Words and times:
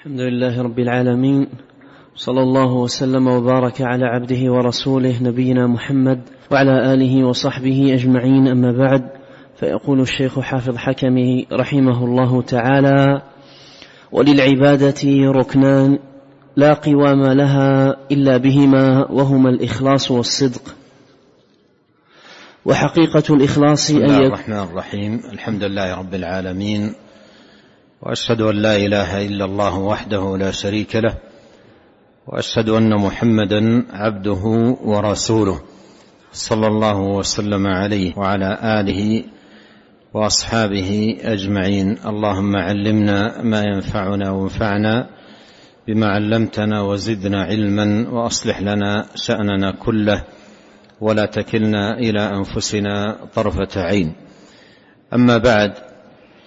الحمد 0.00 0.20
لله 0.20 0.62
رب 0.62 0.78
العالمين 0.78 1.46
صلى 2.16 2.42
الله 2.42 2.72
وسلم 2.72 3.26
وبارك 3.26 3.80
على 3.80 4.04
عبده 4.04 4.52
ورسوله 4.52 5.22
نبينا 5.22 5.66
محمد 5.66 6.20
وعلى 6.50 6.94
آله 6.94 7.24
وصحبه 7.24 7.94
أجمعين 7.94 8.48
أما 8.48 8.72
بعد 8.72 9.10
فيقول 9.56 10.00
الشيخ 10.00 10.40
حافظ 10.40 10.76
حكمه 10.76 11.44
رحمه 11.52 12.04
الله 12.04 12.42
تعالى 12.42 13.22
وللعبادة 14.12 15.30
ركنان 15.36 15.98
لا 16.56 16.72
قوام 16.72 17.22
لها 17.22 17.96
إلا 18.10 18.36
بهما 18.36 19.10
وهما 19.10 19.50
الإخلاص 19.50 20.10
والصدق. 20.10 20.74
وحقيقة 22.64 23.34
الإخلاص 23.34 23.90
بسم 23.90 23.96
أن 23.96 24.04
الله 24.04 24.26
الرحمن 24.26 24.62
الرحيم 24.62 25.20
الحمد 25.32 25.64
لله 25.64 25.94
رب 25.94 26.14
العالمين 26.14 26.92
وأشهد 28.02 28.40
أن 28.40 28.56
لا 28.56 28.76
إله 28.76 29.26
إلا 29.26 29.44
الله 29.44 29.78
وحده 29.78 30.36
لا 30.36 30.50
شريك 30.50 30.96
له 30.96 31.14
وأشهد 32.26 32.68
أن 32.68 32.94
محمدا 32.96 33.86
عبده 33.92 34.44
ورسوله 34.84 35.60
صلى 36.32 36.66
الله 36.66 36.98
وسلم 37.00 37.66
عليه 37.66 38.18
وعلى 38.18 38.58
آله 38.80 39.24
وأصحابه 40.14 41.18
أجمعين. 41.22 41.98
اللهم 42.06 42.56
علمنا 42.56 43.42
ما 43.42 43.62
ينفعنا 43.62 44.30
وانفعنا 44.30 45.10
بما 45.88 46.06
علمتنا 46.06 46.82
وزدنا 46.82 47.42
علما 47.42 48.08
وأصلح 48.10 48.60
لنا 48.60 49.06
شأننا 49.14 49.70
كله 49.70 50.24
ولا 51.00 51.26
تكلنا 51.26 51.98
إلى 51.98 52.20
أنفسنا 52.20 53.16
طرفة 53.34 53.82
عين. 53.82 54.12
أما 55.14 55.36
بعد 55.38 55.89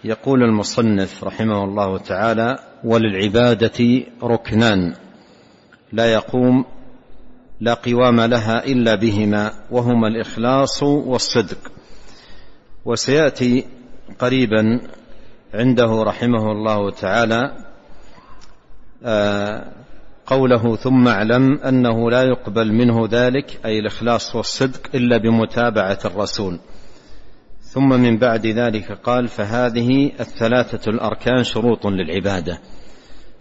يقول 0.03 0.43
المصنف 0.43 1.23
رحمه 1.23 1.63
الله 1.63 1.97
تعالى 1.97 2.59
وللعبادة 2.83 4.03
ركنان 4.23 4.93
لا 5.91 6.13
يقوم 6.13 6.65
لا 7.61 7.73
قوام 7.73 8.21
لها 8.21 8.65
إلا 8.65 8.95
بهما 8.95 9.51
وهما 9.71 10.07
الإخلاص 10.07 10.83
والصدق. 10.83 11.71
وسيأتي 12.85 13.65
قريبا 14.19 14.81
عنده 15.53 16.03
رحمه 16.03 16.51
الله 16.51 16.91
تعالى 16.91 17.51
آه 19.03 19.71
قوله 20.25 20.75
ثم 20.75 21.07
اعلم 21.07 21.59
أنه 21.59 22.11
لا 22.11 22.23
يقبل 22.23 22.73
منه 22.73 23.07
ذلك 23.11 23.59
أي 23.65 23.79
الإخلاص 23.79 24.35
والصدق 24.35 24.81
إلا 24.95 25.17
بمتابعة 25.17 25.99
الرسول. 26.05 26.59
ثم 27.73 27.89
من 27.89 28.17
بعد 28.17 28.47
ذلك 28.47 28.91
قال 28.91 29.27
فهذه 29.27 30.11
الثلاثة 30.19 30.91
الأركان 30.91 31.43
شروط 31.43 31.87
للعبادة. 31.87 32.59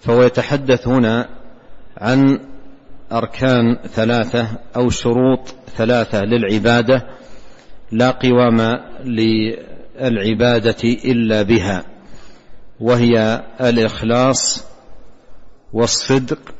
فهو 0.01 0.23
يتحدث 0.23 0.89
هنا 0.89 1.29
عن 1.97 2.41
أركان 3.13 3.79
ثلاثة 3.95 4.47
أو 4.77 4.91
شروط 4.91 5.55
ثلاثة 5.77 6.21
للعبادة 6.25 7.07
لا 7.93 8.11
قوام 8.11 8.81
للعبادة 9.05 10.83
إلا 10.85 11.43
بها 11.43 11.85
وهي 12.81 13.45
الإخلاص 13.61 14.67
والصدق 15.73 16.55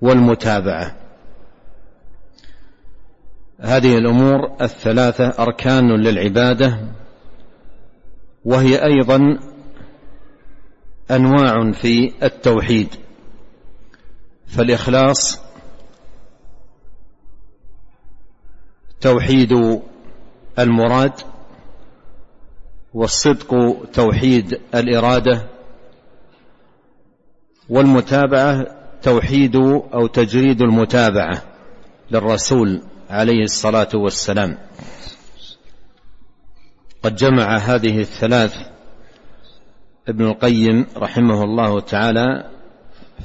والمتابعة. 0.00 0.96
هذه 3.60 3.98
الأمور 3.98 4.56
الثلاثة 4.60 5.42
أركان 5.42 5.88
للعبادة 6.00 6.78
وهي 8.44 8.84
أيضا 8.84 9.38
أنواع 11.10 11.72
في 11.72 12.12
التوحيد 12.22 12.88
فالإخلاص 14.46 15.40
توحيد 19.00 19.80
المراد 20.58 21.12
والصدق 22.94 23.76
توحيد 23.92 24.60
الإرادة 24.74 25.46
والمتابعة 27.68 28.66
توحيد 29.02 29.56
أو 29.94 30.06
تجريد 30.06 30.62
المتابعة 30.62 31.42
للرسول. 32.10 32.82
عليه 33.10 33.44
الصلاة 33.44 33.88
والسلام. 33.94 34.58
قد 37.02 37.16
جمع 37.16 37.56
هذه 37.56 38.00
الثلاث 38.00 38.54
ابن 40.08 40.24
القيم 40.24 40.86
رحمه 40.96 41.44
الله 41.44 41.80
تعالى 41.80 42.50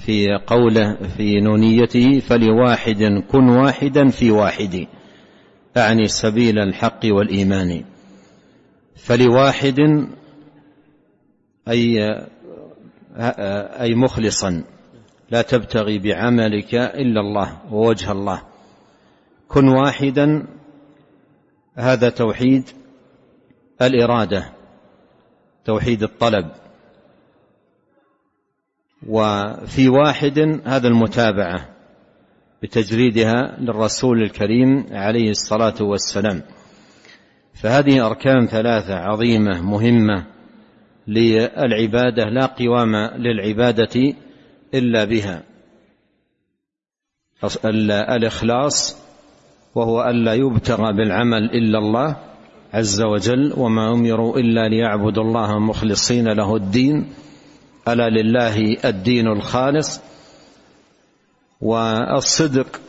في 0.05 0.27
قوله 0.47 0.95
في 1.17 1.41
نونيته 1.41 2.19
فلواحد 2.19 3.23
كن 3.31 3.49
واحدا 3.49 4.09
في 4.09 4.31
واحد 4.31 4.88
أعني 5.77 6.07
سبيل 6.07 6.59
الحق 6.59 7.00
والإيمان. 7.05 7.83
فلواحد 8.95 9.79
أي 11.67 11.97
أي 13.81 13.95
مخلصا 13.95 14.63
لا 15.31 15.41
تبتغي 15.41 16.00
بعملك 16.00 16.75
إلا 16.75 17.21
الله 17.21 17.57
ووجه 17.71 18.11
الله. 18.11 18.53
كن 19.53 19.68
واحدا 19.68 20.46
هذا 21.75 22.09
توحيد 22.09 22.69
الإرادة 23.81 24.53
توحيد 25.66 26.03
الطلب. 26.03 26.52
وفي 29.08 29.90
واحد 29.90 30.62
هذا 30.66 30.88
المتابعة 30.88 31.69
بتجريدها 32.63 33.58
للرسول 33.59 34.24
الكريم 34.24 34.86
عليه 34.92 35.30
الصلاة 35.30 35.81
والسلام. 35.81 36.42
فهذه 37.53 38.06
أركان 38.06 38.47
ثلاثة 38.47 38.96
عظيمة 38.96 39.62
مهمة 39.62 40.25
للعبادة 41.08 42.24
لا 42.24 42.46
قوام 42.46 42.96
للعبادة 42.96 44.13
إلا 44.74 45.06
بها. 45.06 45.44
الإخلاص 48.16 49.03
وهو 49.75 50.09
ألا 50.09 50.34
يبتغى 50.34 50.94
بالعمل 50.94 51.44
إلا 51.44 51.79
الله 51.79 52.16
عز 52.73 53.01
وجل 53.01 53.53
وما 53.57 53.94
أمروا 53.94 54.38
إلا 54.38 54.69
ليعبدوا 54.69 55.23
الله 55.23 55.59
مخلصين 55.59 56.28
له 56.28 56.56
الدين. 56.56 57.13
ألا 57.88 58.09
لله 58.09 58.78
الدين 58.85 59.28
الخالص 59.28 60.01
والصدق 61.62 62.79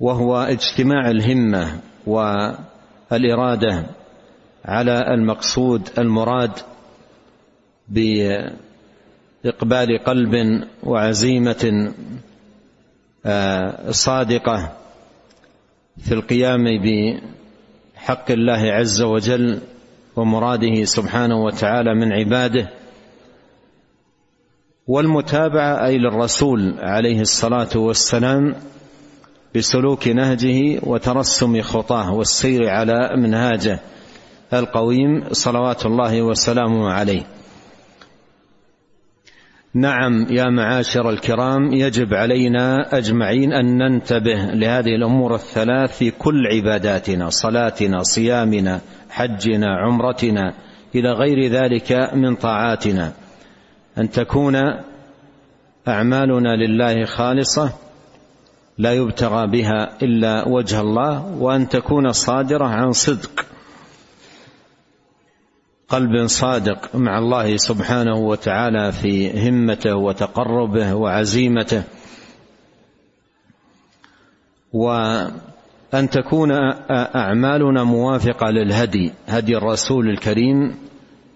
وهو 0.00 0.36
اجتماع 0.36 1.10
الهمة 1.10 1.80
والإرادة 2.06 3.86
على 4.64 5.14
المقصود 5.14 5.88
المراد 5.98 6.50
بإقبال 7.88 9.98
قلب 10.04 10.64
وعزيمة 10.82 11.92
صادقة. 13.90 14.72
في 15.98 16.14
القيام 16.14 16.64
بحق 16.64 18.30
الله 18.30 18.72
عز 18.72 19.02
وجل 19.02 19.60
ومراده 20.16 20.84
سبحانه 20.84 21.44
وتعالى 21.44 21.94
من 21.94 22.12
عباده 22.12 22.68
والمتابعة 24.86 25.86
أي 25.86 25.98
للرسول 25.98 26.74
عليه 26.78 27.20
الصلاة 27.20 27.68
والسلام 27.76 28.54
بسلوك 29.56 30.08
نهجه 30.08 30.80
وترسم 30.82 31.62
خطاه 31.62 32.12
والسير 32.14 32.68
على 32.68 33.16
منهاجه 33.16 33.78
القويم 34.52 35.24
صلوات 35.32 35.86
الله 35.86 36.22
وسلامه 36.22 36.90
عليه. 36.90 37.22
نعم 39.74 40.26
يا 40.30 40.44
معاشر 40.44 41.10
الكرام 41.10 41.72
يجب 41.72 42.14
علينا 42.14 42.98
أجمعين 42.98 43.52
أن 43.52 43.78
ننتبه 43.78 44.34
لهذه 44.34 44.94
الأمور 44.94 45.34
الثلاث 45.34 45.98
في 45.98 46.10
كل 46.10 46.46
عباداتنا 46.46 47.30
صلاتنا 47.30 48.02
صيامنا 48.02 48.80
حجنا 49.10 49.76
عمرتنا 49.76 50.54
إلى 50.94 51.12
غير 51.12 51.50
ذلك 51.50 52.10
من 52.14 52.34
طاعاتنا. 52.34 53.12
أن 53.98 54.10
تكون 54.10 54.56
أعمالنا 55.88 56.56
لله 56.56 57.04
خالصة 57.04 57.72
لا 58.78 58.92
يبتغى 58.92 59.46
بها 59.46 60.02
إلا 60.02 60.48
وجه 60.48 60.80
الله 60.80 61.36
وأن 61.38 61.68
تكون 61.68 62.12
صادرة 62.12 62.64
عن 62.64 62.92
صدق. 62.92 63.51
قلب 65.92 66.26
صادق 66.26 66.96
مع 66.96 67.18
الله 67.18 67.56
سبحانه 67.56 68.16
وتعالى 68.16 68.92
في 68.92 69.48
همته 69.48 69.96
وتقربه 69.96 70.94
وعزيمته. 70.94 71.82
وأن 74.72 76.10
تكون 76.10 76.52
أعمالنا 77.14 77.84
موافقة 77.84 78.50
للهدي 78.50 79.12
هدي 79.26 79.56
الرسول 79.56 80.10
الكريم 80.10 80.74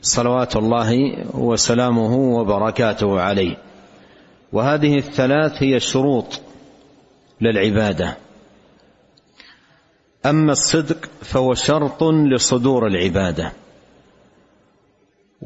صلوات 0.03 0.57
الله 0.57 1.17
وسلامه 1.35 2.15
وبركاته 2.15 3.21
عليه. 3.21 3.57
وهذه 4.53 4.97
الثلاث 4.97 5.63
هي 5.63 5.77
الشروط 5.77 6.41
للعبادة. 7.41 8.17
أما 10.27 10.53
الصدق 10.53 11.09
فهو 11.23 11.55
شرط 11.55 12.03
لصدور 12.05 12.87
العبادة. 12.87 13.53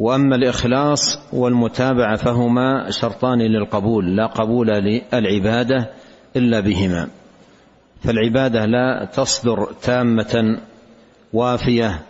وأما 0.01 0.37
الإخلاص 0.37 1.19
والمتابعة 1.33 2.17
فهما 2.17 2.91
شرطان 2.91 3.39
للقبول 3.39 4.17
لا 4.17 4.27
قبول 4.27 4.67
للعبادة 4.67 5.91
إلا 6.37 6.61
بهما. 6.61 7.09
فالعبادة 8.03 8.67
لا 8.67 9.09
تصدر 9.13 9.73
تامة 9.83 10.61
وافية 11.33 12.03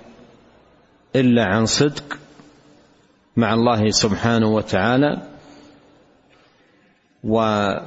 إلا 1.16 1.44
عن 1.44 1.66
صدق 1.66 2.18
مع 3.36 3.54
الله 3.54 3.90
سبحانه 3.90 4.48
وتعالى 4.48 5.22
ولا 7.24 7.82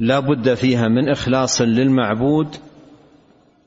بد 0.00 0.54
فيها 0.54 0.88
من 0.88 1.08
إخلاص 1.08 1.60
للمعبود 1.60 2.56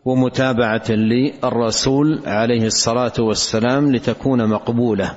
ومتابعة 0.05 0.91
للرسول 0.91 2.21
عليه 2.25 2.65
الصلاة 2.65 3.13
والسلام 3.19 3.95
لتكون 3.95 4.49
مقبولة 4.49 5.15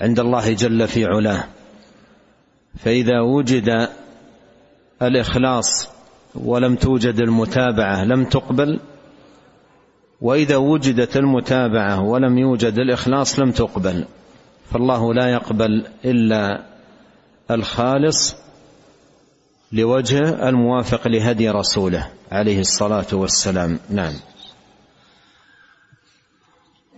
عند 0.00 0.20
الله 0.20 0.52
جل 0.52 0.88
في 0.88 1.04
علاه. 1.04 1.44
فإذا 2.78 3.20
وجد 3.20 3.88
الإخلاص 5.02 5.88
ولم 6.34 6.76
توجد 6.76 7.20
المتابعة 7.20 8.04
لم 8.04 8.24
تقبل 8.24 8.80
وإذا 10.20 10.56
وجدت 10.56 11.16
المتابعة 11.16 12.02
ولم 12.02 12.38
يوجد 12.38 12.78
الإخلاص 12.78 13.38
لم 13.38 13.50
تقبل 13.50 14.04
فالله 14.72 15.14
لا 15.14 15.28
يقبل 15.32 15.86
إلا 16.04 16.62
الخالص 17.50 18.36
لوجه 19.72 20.48
الموافق 20.48 21.08
لهدي 21.08 21.50
رسوله 21.50 22.08
عليه 22.32 22.60
الصلاة 22.60 23.06
والسلام. 23.12 23.78
نعم. 23.90 24.12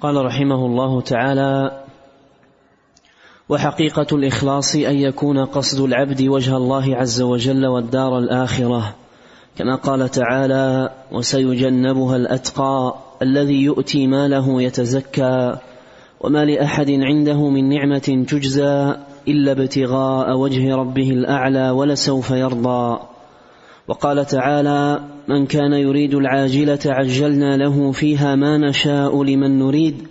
قال 0.00 0.24
رحمه 0.24 0.66
الله 0.66 1.00
تعالى 1.00 1.84
وحقيقة 3.48 4.06
الإخلاص 4.12 4.74
أن 4.74 4.96
يكون 4.96 5.44
قصد 5.44 5.80
العبد 5.80 6.22
وجه 6.22 6.56
الله 6.56 6.96
عز 6.96 7.22
وجل 7.22 7.66
والدار 7.66 8.18
الآخرة 8.18 8.94
كما 9.58 9.74
قال 9.74 10.08
تعالى 10.08 10.90
وسيجنبها 11.12 12.16
الأتقى 12.16 12.94
الذي 13.22 13.62
يؤتي 13.62 14.06
ماله 14.06 14.62
يتزكى 14.62 15.56
وما 16.20 16.44
لأحد 16.44 16.90
عنده 16.90 17.48
من 17.48 17.68
نعمة 17.68 18.24
تجزى 18.28 18.96
إلا 19.28 19.52
ابتغاء 19.52 20.37
وجه 20.37 20.75
ربه 20.75 21.11
الأعلى 21.11 21.70
ولسوف 21.70 22.31
يرضى. 22.31 22.99
وقال 23.88 24.26
تعالى 24.26 25.00
من 25.28 25.46
كان 25.46 25.73
يريد 25.73 26.14
العاجلة 26.14 26.78
عجلنا 26.87 27.56
له 27.56 27.93
فيها 27.93 28.34
ما 28.34 28.58
نشاء 28.58 29.23
لمن 29.23 29.58
نريد 29.58 30.06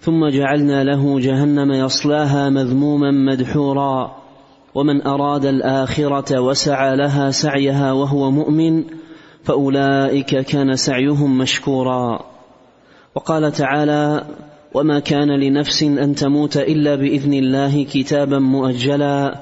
ثم 0.00 0.28
جعلنا 0.28 0.84
له 0.84 1.20
جهنم 1.20 1.72
يصلاها 1.72 2.50
مذموما 2.50 3.10
مدحورا. 3.10 4.16
ومن 4.74 5.06
أراد 5.06 5.46
الآخرة 5.46 6.40
وسعى 6.40 6.96
لها 6.96 7.30
سعيها 7.30 7.92
وهو 7.92 8.30
مؤمن 8.30 8.84
فأولئك 9.44 10.40
كان 10.40 10.76
سعيهم 10.76 11.38
مشكورا. 11.38 12.20
وقال 13.14 13.52
تعالى 13.52 14.24
وما 14.74 14.98
كان 14.98 15.30
لنفس 15.40 15.82
ان 15.82 16.14
تموت 16.14 16.56
الا 16.56 16.94
باذن 16.94 17.34
الله 17.34 17.84
كتابا 17.84 18.38
مؤجلا 18.38 19.40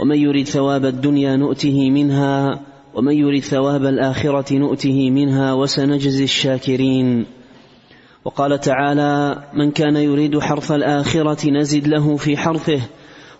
ومن 0.00 0.16
يرد 0.16 0.44
ثواب 0.44 0.84
الدنيا 0.84 1.36
نؤته 1.36 1.90
منها 1.90 2.60
ومن 2.94 3.12
يرد 3.12 3.40
ثواب 3.40 3.84
الاخره 3.84 4.54
نؤته 4.54 5.10
منها 5.10 5.52
وسنجزي 5.52 6.24
الشاكرين. 6.24 7.26
وقال 8.24 8.60
تعالى 8.60 9.42
من 9.54 9.70
كان 9.70 9.96
يريد 9.96 10.38
حرث 10.38 10.72
الآخرة 10.72 11.50
نزد 11.50 11.88
له 11.88 12.16
في 12.16 12.36
حرثه 12.36 12.80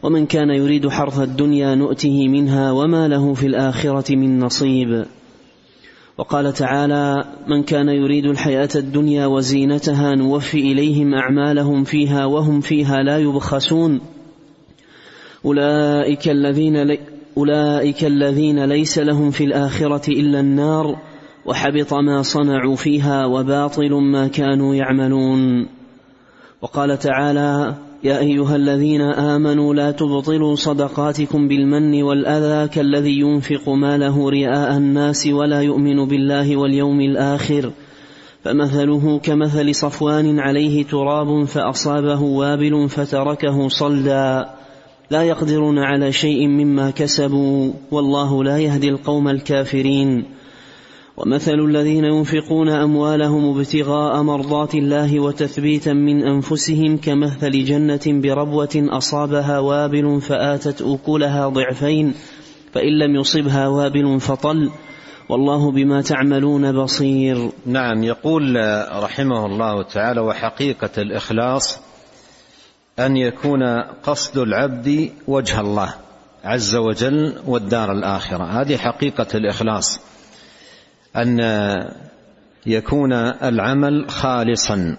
ومن 0.03 0.27
كان 0.27 0.51
يريد 0.51 0.89
حرث 0.89 1.21
الدنيا 1.21 1.75
نؤته 1.75 2.29
منها 2.29 2.73
وما 2.73 3.09
له 3.09 3.35
في 3.35 3.47
الآخرة 3.47 4.17
من 4.17 4.41
نصيب. 4.41 5.05
وقال 6.21 6.53
تعالى 6.53 7.25
من 7.49 7.63
كان 7.63 7.89
يريد 7.89 8.27
الحياة 8.27 8.69
الدنيا 8.77 9.27
وزينتها 9.27 10.15
نوفي 10.15 10.59
إليهم 10.59 11.15
أعمالهم 11.15 11.85
فيها 11.85 12.25
وهم 12.25 12.61
فيها 12.61 13.03
لا 13.03 13.19
يبخسون. 13.19 14.01
أولئك 15.45 16.29
الذين 16.29 16.99
أولئك 17.37 18.05
الذين 18.05 18.65
ليس 18.65 18.99
لهم 18.99 19.31
في 19.31 19.45
الآخرة 19.45 20.09
إلا 20.09 20.41
النار 20.41 20.99
وحبط 21.47 21.95
ما 21.95 22.23
صنعوا 22.23 22.77
فيها 22.77 23.27
وباطل 23.27 23.93
ما 23.93 24.29
كانوا 24.29 24.75
يعملون. 24.75 25.69
وقال 26.63 26.99
تعالى 26.99 27.75
يا 28.05 28.19
أيها 28.19 28.57
الذين 28.57 29.01
آمنوا 29.01 29.75
لا 29.75 29.91
تبطلوا 29.91 30.55
صدقاتكم 30.55 31.49
بالمن 31.49 32.03
والأذى 32.03 32.69
كالذي 32.69 33.21
ينفق 33.21 33.69
ماله 33.69 34.31
رئاء 34.31 34.77
الناس 34.77 35.27
ولا 35.27 35.61
يؤمن 35.63 36.09
بالله 36.09 36.57
واليوم 36.57 37.01
الآخر. 37.01 37.73
فمثله 38.45 39.19
كمثل 39.19 39.75
صفوان 39.75 40.39
عليه 40.39 40.85
تراب 40.85 41.45
فأصابه 41.45 42.23
وابل 42.23 42.89
فتركه 42.89 43.69
صلدا. 43.69 44.51
لا 45.11 45.23
يقدرون 45.23 45.79
على 45.79 46.13
شيء 46.13 46.47
مما 46.47 46.91
كسبوا 46.91 47.73
والله 47.91 48.45
لا 48.45 48.59
يهدي 48.59 48.89
القوم 48.89 49.29
الكافرين. 49.29 50.40
ومثل 51.17 51.55
الذين 51.55 52.05
ينفقون 52.05 52.69
أموالهم 52.69 53.59
ابتغاء 53.59 54.23
مرضات 54.23 54.75
الله 54.75 55.21
وتثبيتا 55.21 55.93
من 55.93 56.27
أنفسهم 56.27 56.97
كمثل 56.97 57.65
جنة 57.65 58.01
بربوة 58.07 58.69
أصابها 58.77 59.59
وابل 59.59 60.21
فآتت 60.21 60.83
أكلها 60.83 61.49
ضعفين 61.49 62.15
فإن 62.73 62.99
لم 62.99 63.17
يصبها 63.17 63.69
وابل 63.69 64.21
فطل. 64.21 64.71
والله 65.29 65.71
بما 65.71 66.03
تعملون 66.03 66.73
بصير. 66.73 67.51
نعم 67.67 68.03
يقول 68.03 68.57
رحمه 69.03 69.47
الله 69.47 69.83
تعالى 69.83 70.21
وحقيقة 70.21 70.91
الإخلاص 70.99 71.79
أن 72.99 73.17
يكون 73.17 73.63
قصد 74.03 74.39
العبد 74.39 75.11
وجه 75.29 75.61
الله 75.61 75.95
عز 76.45 76.77
وجل 76.77 77.35
والدار 77.47 77.93
الآخرة. 77.93 78.45
هذه 78.45 78.77
حقيقة 78.77 79.27
الإخلاص. 79.35 80.01
أن 81.17 81.39
يكون 82.67 83.13
العمل 83.13 84.11
خالصا 84.11 84.97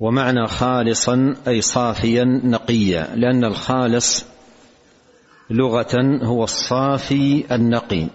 ومعنى 0.00 0.46
خالصا 0.46 1.34
أي 1.48 1.60
صافيا 1.60 2.24
نقيا 2.24 3.08
لأن 3.16 3.44
الخالص 3.44 4.26
لغة 5.50 6.20
هو 6.22 6.44
الصافي 6.44 7.44
النقي. 7.54 8.06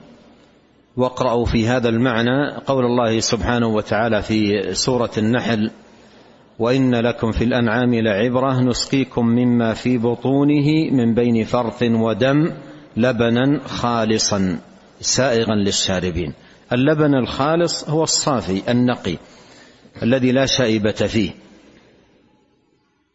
واقرأوا 0.98 1.46
في 1.46 1.68
هذا 1.68 1.90
المعنى 1.90 2.58
قول 2.66 2.86
الله 2.86 3.20
سبحانه 3.20 3.68
وتعالى 3.68 4.22
في 4.22 4.70
سورة 4.74 5.12
النحل 5.18 5.72
وإن 6.60 6.96
لكم 6.96 7.32
في 7.32 7.44
الأنعام 7.44 7.96
لعبرة 7.96 8.62
نسقيكم 8.62 9.26
مما 9.26 9.74
في 9.74 9.98
بطونه 9.98 10.92
من 10.92 11.14
بين 11.14 11.44
فرث 11.44 11.84
ودم 11.84 12.54
لبنا 12.98 13.60
خالصا. 13.66 14.60
سائغا 15.02 15.56
للشاربين 15.56 16.34
اللبن 16.72 17.16
الخالص 17.16 17.90
هو 17.90 18.04
الصافي 18.04 18.72
النقي 18.72 19.18
الذي 20.04 20.32
لا 20.32 20.46
شائبة 20.46 20.92
فيه. 20.92 21.32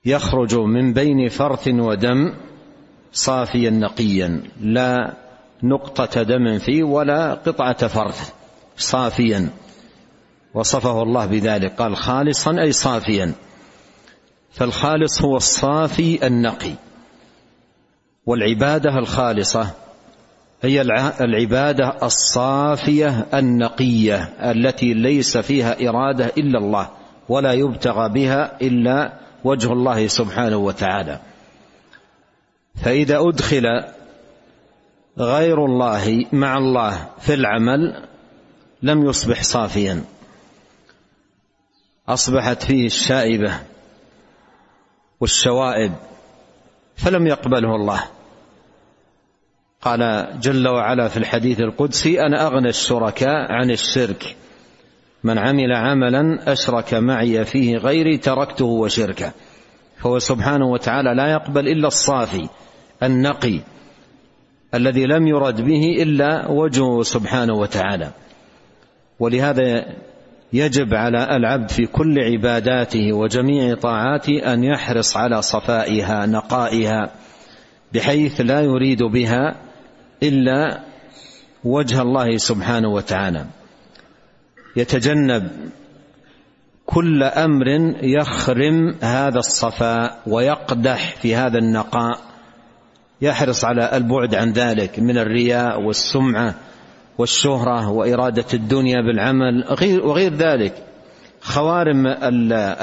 يخرج 0.04 0.54
من 0.54 0.92
بين 0.92 1.28
فرث 1.28 1.68
ودم 1.68 2.34
صافيا 3.12 3.70
نقيا 3.70 4.42
لا 4.60 5.16
نقطة 5.62 6.22
دم 6.22 6.58
فيه 6.58 6.82
ولا 6.82 7.34
قطعة 7.34 7.86
فرث 7.86 8.32
صافيا. 8.76 9.50
وصفه 10.54 11.02
الله 11.02 11.26
بذلك 11.26 11.72
قال 11.72 11.96
خالصا 11.96 12.60
أي 12.60 12.72
صافيا. 12.72 13.32
فالخالص 14.50 15.22
هو 15.22 15.36
الصافي 15.36 16.26
النقي. 16.26 16.74
والعبادة 18.26 18.98
الخالصة 18.98 19.70
هي 20.62 20.80
العبادة 21.20 21.96
الصافية 22.02 23.26
النقية 23.34 24.22
التي 24.50 24.94
ليس 24.94 25.38
فيها 25.38 25.88
إرادة 25.88 26.26
إلا 26.26 26.58
الله 26.58 26.90
ولا 27.28 27.52
يبتغى 27.52 28.08
بها 28.08 28.60
إلا 28.60 29.12
وجه 29.44 29.72
الله 29.72 30.06
سبحانه 30.06 30.56
وتعالى. 30.56 31.20
فإذا 32.84 33.18
أدخل 33.28 33.64
غير 35.18 35.64
الله 35.64 36.26
مع 36.32 36.58
الله 36.58 37.08
في 37.20 37.34
العمل 37.34 38.08
لم 38.82 39.06
يصبح 39.06 39.42
صافيا. 39.42 40.04
أصبحت 42.08 42.62
فيه 42.62 42.86
الشائبة 42.86 43.52
والشوائب 45.20 45.92
فلم 46.96 47.26
يقبله 47.26 47.76
الله. 47.76 48.04
قال 49.82 50.28
جل 50.40 50.68
وعلا 50.68 51.08
في 51.08 51.16
الحديث 51.16 51.60
القدسي 51.60 52.20
أنا 52.20 52.46
أغنى 52.46 52.68
الشركاء 52.68 53.52
عن 53.52 53.70
الشرك. 53.70 54.36
من 55.24 55.38
عمل 55.38 55.72
عملا 55.72 56.52
أشرك 56.52 56.94
معي 56.94 57.44
فيه 57.44 57.76
غيري 57.76 58.16
تركته 58.16 58.64
وشركه. 58.64 59.32
فهو 59.96 60.18
سبحانه 60.18 60.66
وتعالى 60.66 61.14
لا 61.14 61.32
يقبل 61.32 61.68
إلا 61.68 61.86
الصافي 61.86 62.48
النقي 63.02 63.60
الذي 64.74 65.04
لم 65.06 65.26
يرد 65.26 65.60
به 65.60 66.02
إلا 66.02 66.50
وجهه 66.50 67.02
سبحانه 67.02 67.54
وتعالى. 67.54 68.10
ولهذا 69.20 69.84
يجب 70.52 70.94
على 70.94 71.36
العبد 71.36 71.70
في 71.70 71.86
كل 71.86 72.18
عباداته 72.20 73.12
وجميع 73.12 73.74
طاعاته 73.74 74.52
أن 74.52 74.64
يحرص 74.64 75.16
على 75.16 75.42
صفائها 75.42 76.26
نقائها 76.26 77.10
بحيث 77.94 78.40
لا 78.40 78.60
يريد 78.60 79.02
بها 79.02 79.71
إلا 80.22 80.80
وجه 81.64 82.02
الله 82.02 82.36
سبحانه 82.36 82.88
وتعالى. 82.88 83.46
يتجنب 84.76 85.50
كل 86.86 87.22
أمر 87.22 87.66
يخرم 88.02 88.94
هذا 89.00 89.38
الصفاء 89.38 90.22
ويقدح 90.26 91.16
في 91.16 91.36
هذا 91.36 91.58
النقاء. 91.58 92.20
يحرص 93.20 93.64
على 93.64 93.96
البعد 93.96 94.34
عن 94.34 94.52
ذلك 94.52 94.98
من 95.00 95.18
الرياء 95.18 95.80
والسمعة 95.80 96.54
والشهرة 97.18 97.90
وإرادة 97.90 98.46
الدنيا 98.54 98.96
بالعمل 99.06 99.64
وغير 100.04 100.34
ذلك. 100.34 100.74
خوارم 101.40 102.06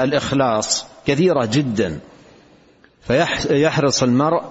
الإخلاص 0.04 0.86
كثيرة 1.06 1.48
جدا. 1.52 2.00
فيحرص 3.00 4.02
المرء 4.02 4.42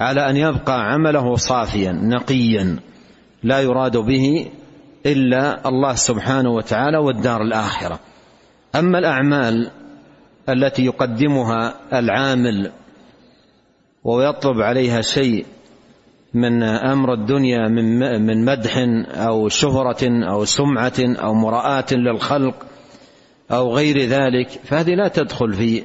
على 0.00 0.30
أن 0.30 0.36
يبقى 0.36 0.92
عمله 0.92 1.36
صافيا 1.36 1.92
نقيا 1.92 2.76
لا 3.42 3.60
يراد 3.60 3.96
به 3.96 4.50
إلا 5.06 5.68
الله 5.68 5.94
سبحانه 5.94 6.50
وتعالى 6.50 6.98
والدار 6.98 7.42
الآخرة. 7.42 8.00
أما 8.74 8.98
الأعمال 8.98 9.70
التي 10.48 10.84
يقدمها 10.84 11.74
العامل 11.92 12.72
ويطلب 14.04 14.60
عليها 14.60 15.00
شيء 15.00 15.46
من 16.34 16.62
أمر 16.62 17.12
الدنيا 17.12 17.68
من 17.68 17.98
من 18.26 18.44
مدح 18.44 18.78
أو 19.08 19.48
شهرة 19.48 20.30
أو 20.30 20.44
سمعة 20.44 20.92
أو 21.00 21.34
مراءة 21.34 21.94
للخلق 21.94 22.54
أو 23.50 23.74
غير 23.76 23.98
ذلك 23.98 24.48
فهذه 24.48 24.94
لا 24.94 25.08
تدخل 25.08 25.52
في 25.52 25.82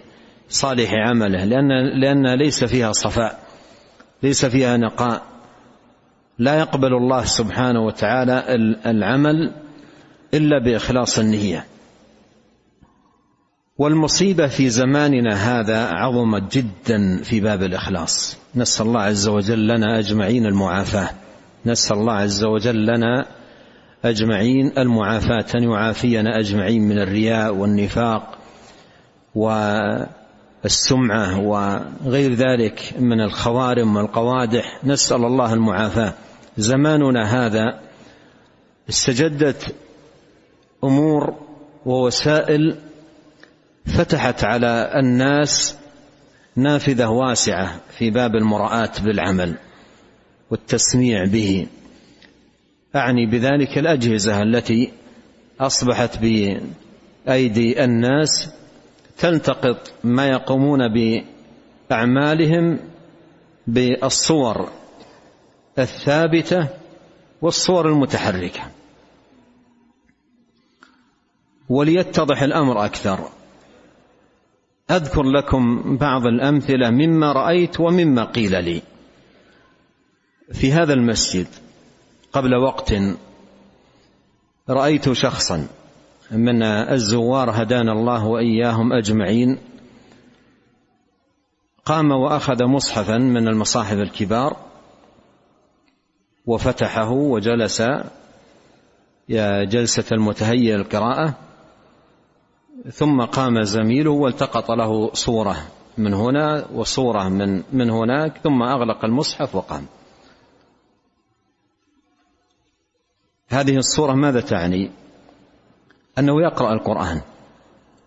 صالح 0.49 0.93
عمله 0.93 1.45
لأن 1.45 1.99
لأن 2.01 2.39
ليس 2.39 2.63
فيها 2.63 2.91
صفاء. 2.91 3.48
ليس 4.23 4.45
فيها 4.45 4.77
نقاء. 4.77 5.21
لا 6.39 6.59
يقبل 6.59 6.93
الله 6.93 7.25
سبحانه 7.25 7.85
وتعالى 7.85 8.43
العمل 8.85 9.51
إلا 10.33 10.63
بإخلاص 10.63 11.19
النية. 11.19 11.65
والمصيبة 13.77 14.47
في 14.47 14.69
زماننا 14.69 15.59
هذا 15.59 15.89
عظمت 15.89 16.57
جدا 16.57 17.23
في 17.23 17.39
باب 17.39 17.63
الإخلاص. 17.63 18.37
نسأل 18.55 18.87
الله 18.87 19.01
عز 19.01 19.27
وجل 19.27 19.67
لنا 19.67 19.99
أجمعين 19.99 20.45
المعافاة. 20.45 21.09
نسأل 21.65 21.97
الله 21.97 22.13
عز 22.13 22.43
وجل 22.43 22.85
لنا 22.85 23.25
أجمعين 24.05 24.71
المعافاة. 24.77 25.45
أن 25.55 25.63
يعافينا 25.63 26.39
أجمعين 26.39 26.81
من 26.81 26.97
الرياء 26.97 27.55
والنفاق. 27.55 28.37
والسمعه 30.63 31.39
وغير 31.39 32.33
ذلك 32.33 32.93
من 32.99 33.21
الخوارم 33.21 33.95
والقوادح. 33.95 34.79
نسأل 34.83 35.25
الله 35.25 35.53
المعافاة. 35.53 36.13
زماننا 36.57 37.45
هذا 37.45 37.79
استجدت 38.89 39.75
أمور 40.83 41.33
ووسائل 41.85 42.75
فتحت 43.85 44.43
على 44.43 44.91
الناس 44.95 45.75
نافذة 46.55 47.07
واسعة 47.07 47.79
في 47.97 48.09
باب 48.09 48.35
المراءاه 48.35 48.91
بالعمل 49.03 49.55
والتسميع 50.51 51.25
به. 51.25 51.67
أعني 52.95 53.25
بذلك 53.25 53.77
الأجهزة 53.77 54.41
التي 54.41 54.91
أصبحت 55.59 56.17
بأيدي 56.17 57.83
الناس 57.83 58.49
تلتقط 59.19 59.93
ما 60.03 60.27
يقومون 60.27 60.79
بأعمالهم 61.89 62.79
بالصور 63.67 64.69
الثابتة 65.79 66.67
والصور 67.41 67.89
المتحركة. 67.89 68.61
وليتضح 71.69 72.41
الأمر 72.41 72.85
أكثر. 72.85 73.29
أذكر 74.91 75.23
لكم 75.23 75.97
بعض 75.97 76.25
الأمثلة 76.25 76.89
مما 76.89 77.31
رأيت 77.31 77.79
ومما 77.79 78.23
قيل 78.23 78.63
لي. 78.63 78.81
في 80.53 80.71
هذا 80.71 80.93
المسجد 80.93 81.47
قبل 82.33 82.55
وقت 82.55 82.93
رأيت 84.69 85.11
شخصا 85.11 85.67
من 86.31 86.63
الزوار 86.63 87.61
هدانا 87.61 87.91
الله 87.91 88.25
وإياهم 88.25 88.93
أجمعين 88.93 89.57
قام 91.85 92.11
وأخذ 92.11 92.65
مصحفا 92.65 93.17
من 93.17 93.47
المصاحف 93.47 93.97
الكبار 93.97 94.57
وفتحه 96.45 97.11
وجلس 97.11 97.83
جلسة 99.69 100.03
المتهيئ 100.11 100.75
للقراءة 100.75 101.33
ثم 102.91 103.21
قام 103.21 103.63
زميله 103.63 104.11
والتقط 104.11 104.71
له 104.71 105.13
صورة 105.13 105.67
من 105.97 106.13
هنا 106.13 106.65
وصورة 106.73 107.29
من 107.29 107.63
من 107.73 107.89
هناك 107.89 108.37
ثم 108.37 108.63
أغلق 108.63 109.05
المصحف 109.05 109.55
وقام. 109.55 109.85
هذه 113.49 113.77
الصورة 113.77 114.13
ماذا 114.13 114.41
تعني؟ 114.41 114.91
أنه 116.19 116.41
يقرأ 116.41 116.73
القرآن 116.73 117.21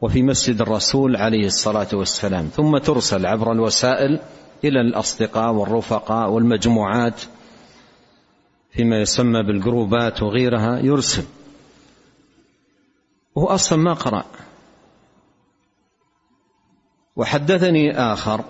وفي 0.01 0.23
مسجد 0.23 0.61
الرسول 0.61 1.17
عليه 1.17 1.47
الصلاة 1.47 1.89
والسلام 1.93 2.47
ثم 2.47 2.79
ترسل 2.79 3.27
عبر 3.27 3.53
الوسائل 3.53 4.21
إلى 4.65 4.81
الأصدقاء 4.81 5.53
والرفقاء 5.53 6.31
والمجموعات 6.31 7.21
فيما 8.71 9.01
يسمى 9.01 9.43
بالجروبات 9.43 10.23
وغيرها 10.23 10.79
يرسل. 10.79 11.25
هو 13.39 13.47
أصلا 13.47 13.79
ما 13.79 13.93
قرأ. 13.93 14.25
وحدثني 17.17 17.99
آخر 17.99 18.45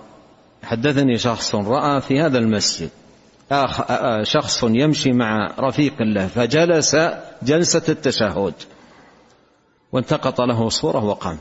حدثني 0.63 1.17
شخص 1.17 1.55
رأى 1.55 2.01
في 2.01 2.21
هذا 2.21 2.37
المسجد 2.37 2.89
شخص 4.23 4.63
يمشي 4.63 5.11
مع 5.11 5.53
رفيق 5.59 6.01
له 6.01 6.27
فجلس 6.27 6.95
جلسة 7.43 7.83
التشهد. 7.89 8.53
وانتقط 9.93 10.41
له 10.41 10.69
صورة 10.69 11.03
وقام. 11.05 11.37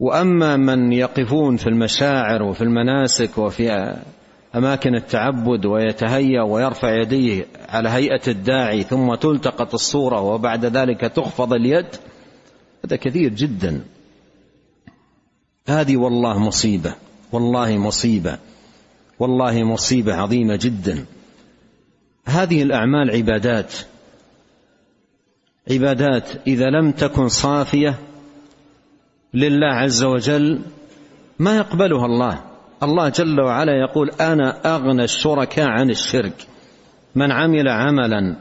وأما 0.00 0.56
من 0.56 0.92
يقفون 0.92 1.56
في 1.56 1.66
المشاعر 1.66 2.42
وفي 2.42 2.64
المناسك 2.64 3.38
وفي 3.38 3.96
أماكن 4.54 4.94
التعبد 4.94 5.66
ويتهيأ 5.66 6.42
ويرفع 6.42 6.94
يديه 7.02 7.46
على 7.68 7.88
هيئة 7.88 8.22
الداعي 8.28 8.82
ثم 8.82 9.14
تلتقط 9.14 9.74
الصورة 9.74 10.20
وبعد 10.20 10.64
ذلك 10.64 11.00
تخفض 11.00 11.52
اليد 11.52 11.86
هذا 12.84 12.96
كثير 12.96 13.34
جدا. 13.34 13.84
هذه 15.68 15.96
والله 15.96 16.38
مصيبة 16.38 16.94
والله 17.32 17.78
مصيبة 17.78 18.38
والله 19.18 19.64
مصيبة 19.64 20.14
عظيمة 20.14 20.56
جدا. 20.56 21.04
هذه 22.24 22.62
الأعمال 22.62 23.10
عبادات. 23.10 23.74
عبادات 25.68 26.28
إذا 26.46 26.70
لم 26.70 26.92
تكن 26.92 27.28
صافية 27.28 27.98
لله 29.34 29.74
عز 29.74 30.04
وجل 30.04 30.60
ما 31.38 31.56
يقبلها 31.56 32.06
الله. 32.06 32.40
الله 32.82 33.08
جل 33.08 33.40
وعلا 33.40 33.72
يقول 33.72 34.10
أنا 34.20 34.76
أغنى 34.76 35.04
الشركاء 35.04 35.68
عن 35.68 35.90
الشرك. 35.90 36.46
من 37.14 37.32
عمل 37.32 37.68
عملا 37.68 38.36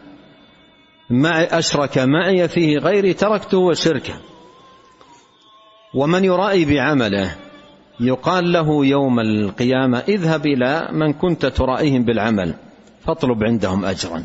معي 1.10 1.46
أشرك 1.46 1.98
معي 1.98 2.48
فيه 2.48 2.78
غيري 2.78 3.14
تركته 3.14 3.58
وشركه. 3.58 4.14
ومن 5.94 6.26
يرائي 6.26 6.66
بعمله 6.66 7.36
يقال 8.00 8.52
له 8.52 8.86
يوم 8.86 9.20
القيامة 9.20 10.00
اذهب 10.00 10.46
إلى 10.46 10.90
من 10.92 11.14
كنت 11.14 11.46
ترائيهم 11.46 12.04
بالعمل 12.04 12.54
فاطلب 13.06 13.44
عندهم 13.44 13.86
أجرا. 13.86 14.24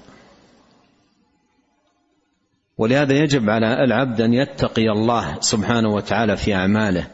ولهذا 2.79 3.13
يجب 3.15 3.51
على 3.51 3.85
العبد 3.85 4.21
أن 4.21 4.35
يتقي 4.35 4.91
الله 4.91 5.37
سبحانه 5.41 5.89
وتعالى 5.89 6.37
في 6.37 6.55
أعماله 6.55 7.07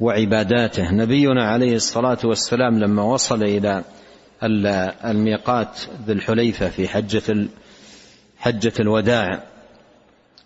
وعباداته. 0.00 0.90
نبينا 0.92 1.44
عليه 1.48 1.76
الصلاة 1.76 2.18
والسلام 2.24 2.78
لما 2.78 3.02
وصل 3.02 3.42
إلى 3.42 3.84
الميقات 5.04 5.80
ذي 6.06 6.12
الحليفة 6.12 6.68
في 6.68 6.88
حجة 6.88 7.46
حجة 8.38 8.72
الوداع. 8.80 9.42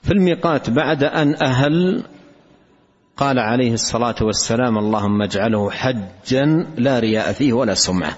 في 0.03 0.13
الميقات 0.13 0.71
بعد 0.71 1.05
أن 1.05 1.35
أهل 1.43 2.03
قال 3.17 3.39
عليه 3.39 3.73
الصلاة 3.73 4.17
والسلام 4.23 4.79
اللهم 4.79 5.23
اجعله 5.23 5.71
حجا 5.71 6.67
لا 6.77 6.99
رياء 6.99 7.33
فيه 7.33 7.53
ولا 7.53 7.75
سمعة. 7.75 8.17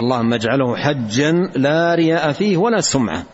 اللهم 0.00 0.34
اجعله 0.34 0.76
حجا 0.76 1.32
لا 1.56 1.94
رياء 1.94 2.32
فيه 2.32 2.56
ولا 2.56 2.80
سمعة. 2.80 3.24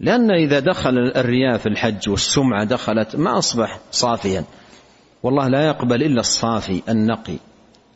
لأن 0.00 0.30
إذا 0.30 0.60
دخل 0.60 0.98
الرياء 1.16 1.58
في 1.58 1.66
الحج 1.66 2.08
والسمعة 2.08 2.64
دخلت 2.64 3.16
ما 3.16 3.38
أصبح 3.38 3.80
صافيا. 3.90 4.44
والله 5.22 5.48
لا 5.48 5.66
يقبل 5.66 6.02
إلا 6.02 6.20
الصافي 6.20 6.82
النقي. 6.88 7.36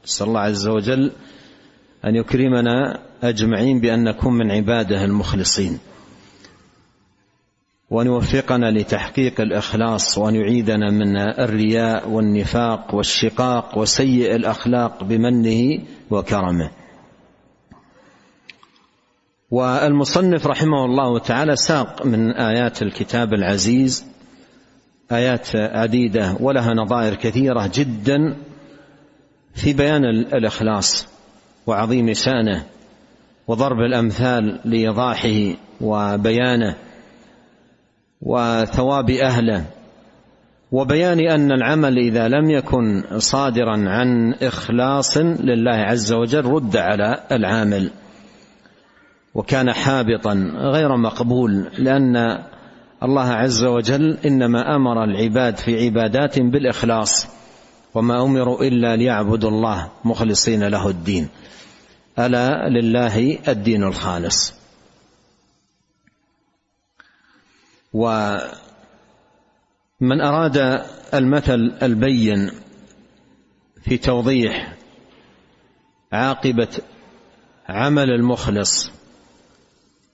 نسأل 0.04 0.26
الله 0.26 0.40
عز 0.40 0.68
وجل 0.68 1.12
أن 2.04 2.16
يكرمنا 2.16 3.00
أجمعين 3.22 3.80
بأن 3.80 4.04
نكون 4.04 4.32
من 4.32 4.50
عباده 4.50 5.04
المخلصين. 5.04 5.78
وأن 7.90 8.06
يوفقنا 8.06 8.70
لتحقيق 8.70 9.40
الإخلاص 9.40 10.18
وأن 10.18 10.34
يعيدنا 10.34 10.90
من 10.90 11.16
الرياء 11.16 12.08
والنفاق 12.08 12.94
والشقاق 12.94 13.78
وسيء 13.78 14.36
الأخلاق 14.36 15.04
بمنه 15.04 15.78
وكرمه. 16.10 16.70
والمصنف 19.50 20.46
رحمه 20.46 20.84
الله 20.84 21.18
تعالى 21.18 21.56
ساق 21.56 22.06
من 22.06 22.30
آيات 22.30 22.82
الكتاب 22.82 23.34
العزيز 23.34 24.06
آيات 25.12 25.56
عديدة 25.56 26.36
ولها 26.40 26.74
نظائر 26.74 27.14
كثيرة 27.14 27.70
جدا 27.74 28.36
في 29.54 29.72
بيان 29.72 30.04
الإخلاص 30.04 31.08
وعظيم 31.66 32.12
شأنه 32.14 32.66
وضرب 33.48 33.78
الأمثال 33.78 34.60
لإيضاحه 34.64 35.56
وبيانه 35.80 36.76
وثواب 38.22 39.10
أهله 39.10 39.64
وبيان 40.72 41.30
أن 41.30 41.52
العمل 41.52 41.98
إذا 41.98 42.28
لم 42.28 42.50
يكن 42.50 43.02
صادرا 43.18 43.88
عن 43.88 44.34
إخلاص 44.42 45.16
لله 45.16 45.76
عز 45.76 46.12
وجل 46.12 46.44
رد 46.44 46.76
على 46.76 47.20
العامل. 47.32 47.90
وكان 49.34 49.72
حابطا 49.72 50.34
غير 50.56 50.96
مقبول 50.96 51.70
لأن 51.78 52.16
الله 53.02 53.28
عز 53.28 53.64
وجل 53.64 54.18
إنما 54.26 54.76
أمر 54.76 55.04
العباد 55.04 55.56
في 55.56 55.84
عبادات 55.84 56.38
بالإخلاص 56.38 57.26
وما 57.94 58.22
أمروا 58.22 58.62
إلا 58.64 58.96
ليعبدوا 58.96 59.50
الله 59.50 59.90
مخلصين 60.04 60.64
له 60.64 60.88
الدين. 60.88 61.28
ألا 62.18 62.68
لله 62.68 63.38
الدين 63.48 63.84
الخالص. 63.84 64.54
ومن 67.92 68.40
أراد 70.22 70.84
المثل 71.14 71.72
البين 71.82 72.50
في 73.82 73.98
توضيح 73.98 74.76
عاقبة 76.12 76.68
عمل 77.68 78.10
المخلص 78.10 78.99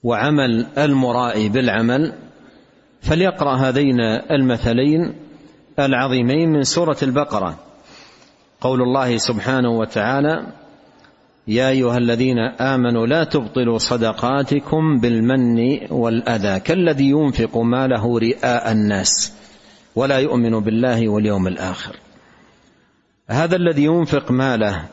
وعمل 0.06 0.66
المرائي 0.78 1.48
بالعمل 1.48 2.12
فليقرأ 3.02 3.56
هذين 3.56 4.00
المثلين 4.30 5.14
العظيمين 5.78 6.48
من 6.52 6.62
سورة 6.62 6.96
البقرة. 7.02 7.58
قول 8.60 8.82
الله 8.82 9.16
سبحانه 9.16 9.70
وتعالى 9.70 10.46
يا 11.48 11.68
أيها 11.68 11.98
الذين 11.98 12.38
آمنوا 12.38 13.06
لا 13.06 13.24
تبطلوا 13.24 13.78
صدقاتكم 13.78 15.00
بالمن 15.00 15.78
والأذى 15.90 16.60
كالذي 16.60 17.10
ينفق 17.10 17.58
ماله 17.58 18.18
رئاء 18.18 18.72
الناس 18.72 19.32
ولا 19.96 20.18
يؤمن 20.18 20.60
بالله 20.60 21.08
واليوم 21.08 21.46
الآخر. 21.46 21.96
هذا 23.30 23.56
الذي 23.56 23.84
ينفق 23.84 24.30
ماله 24.30 24.84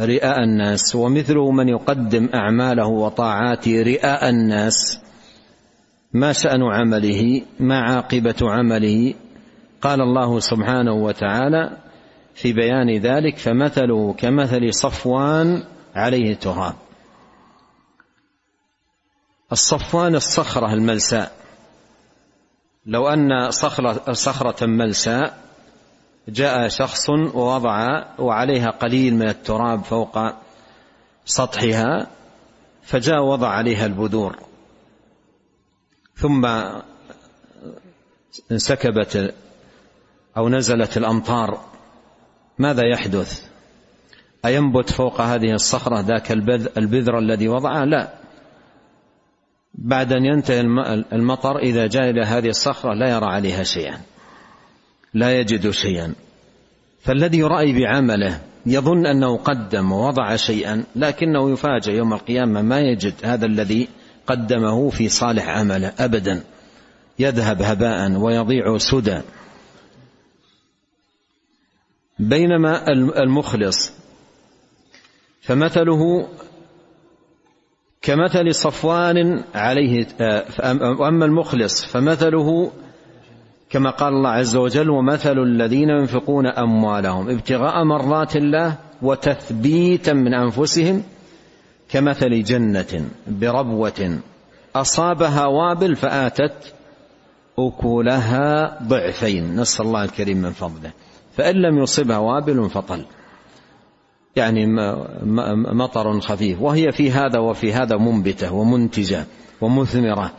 رئاء 0.00 0.42
الناس 0.42 0.94
ومثله 0.94 1.50
من 1.50 1.68
يقدم 1.68 2.28
أعماله 2.34 2.86
وطاعاته 2.86 3.82
رئاء 3.82 4.28
الناس 4.28 5.00
ما 6.12 6.32
شأن 6.32 6.62
عمله 6.62 7.42
ما 7.60 7.80
عاقبة 7.80 8.36
عمله. 8.42 9.14
قال 9.82 10.00
الله 10.00 10.40
سبحانه 10.40 10.92
وتعالى 10.92 11.76
في 12.34 12.52
بيان 12.52 12.96
ذلك 12.98 13.36
فمثله 13.36 14.14
كمثل 14.18 14.74
صفوان 14.74 15.62
عليه 15.94 16.34
تراب 16.34 16.74
الصفوان 19.52 20.14
الصخرة 20.14 20.72
الملساء. 20.72 21.32
لو 22.86 23.08
أن 23.08 23.50
صخرة, 23.50 24.12
صخرة 24.12 24.66
ملساء 24.66 25.45
جاء 26.28 26.68
شخص 26.68 27.10
ووضع 27.10 28.04
وعليها 28.18 28.70
قليل 28.70 29.14
من 29.14 29.28
التراب 29.28 29.84
فوق 29.84 30.18
سطحها 31.24 32.06
فجاء 32.82 33.24
وضع 33.24 33.48
عليها 33.48 33.86
البذور. 33.86 34.36
ثم 36.16 36.46
انسكبت 38.52 39.34
أو 40.36 40.48
نزلت 40.48 40.96
الأمطار. 40.96 41.60
ماذا 42.58 42.82
يحدث؟ 42.92 43.46
أينبت 44.44 44.90
فوق 44.90 45.20
هذه 45.20 45.52
الصخرة 45.52 46.00
ذاك 46.00 46.32
البذر 46.76 47.18
الذي 47.18 47.48
وضعه؟ 47.48 47.84
لا. 47.84 48.14
بعد 49.74 50.12
أن 50.12 50.24
ينتهي 50.24 50.60
المطر 51.12 51.58
إذا 51.58 51.86
جاء 51.86 52.10
إلى 52.10 52.22
هذه 52.22 52.48
الصخرة 52.48 52.94
لا 52.94 53.10
يرى 53.10 53.26
عليها 53.26 53.62
شيئا. 53.62 54.00
لا 55.16 55.40
يجد 55.40 55.70
شيئا. 55.70 56.14
فالذي 57.00 57.38
يرأي 57.38 57.72
بعمله 57.72 58.40
يظن 58.66 59.06
أنه 59.06 59.36
قدم 59.36 59.92
ووضع 59.92 60.36
شيئا 60.36 60.84
لكنه 60.96 61.50
يفاجأ 61.50 61.92
يوم 61.92 62.12
القيامة 62.12 62.62
ما 62.62 62.80
يجد 62.80 63.14
هذا 63.22 63.46
الذي 63.46 63.88
قدمه 64.26 64.90
في 64.90 65.08
صالح 65.08 65.48
عمله 65.48 65.92
أبدا. 65.98 66.44
يذهب 67.18 67.62
هباء 67.62 68.12
ويضيع 68.12 68.78
سدى. 68.78 69.20
بينما 72.18 72.92
المخلص 73.22 73.92
فمثله 75.42 76.28
كمثل 78.02 78.54
صفوان 78.54 79.44
عليه 79.54 80.06
واما 80.98 81.24
المخلص 81.24 81.84
فمثله 81.84 82.72
كما 83.70 83.90
قال 83.90 84.12
الله 84.12 84.30
عز 84.30 84.56
وجل 84.56 84.90
ومثل 84.90 85.38
الذين 85.38 85.88
ينفقون 85.88 86.46
أموالهم. 86.46 87.30
ابتغاء 87.30 87.84
مرضات 87.84 88.36
الله 88.36 88.74
وتثبيتا 89.02 90.12
من 90.12 90.34
أنفسهم 90.34 91.02
كمثل 91.88 92.42
جنة 92.42 93.08
بربوة 93.26 94.18
أصابها 94.76 95.46
وابل 95.46 95.96
فآتت 95.96 96.74
أكلها 97.58 98.78
ضعفين. 98.82 99.60
نسأل 99.60 99.86
الله 99.86 100.04
الكريم 100.04 100.36
من 100.36 100.50
فضله. 100.50 100.90
فإن 101.36 101.54
لم 101.54 101.78
يصبها 101.78 102.18
وابل 102.18 102.70
فطل. 102.70 103.04
يعني 104.36 104.66
مطر 105.74 106.20
خفيف. 106.20 106.62
وهي 106.62 106.92
في 106.92 107.10
هذا 107.10 107.38
وفي 107.38 107.72
هذا 107.72 107.96
منبتة 107.96 108.52
ومنتجة 108.52 109.24
ومثمرة. 109.60 110.32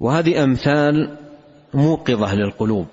وهذه 0.00 0.44
أمثال 0.44 1.16
موقظة 1.74 2.34
للقلوب. 2.34 2.86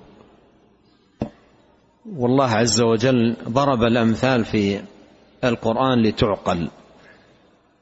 والله 2.15 2.49
عز 2.49 2.81
وجل 2.81 3.35
ضرب 3.49 3.83
الأمثال 3.83 4.45
في 4.45 4.81
القرآن 5.43 6.01
لتعقل 6.01 6.69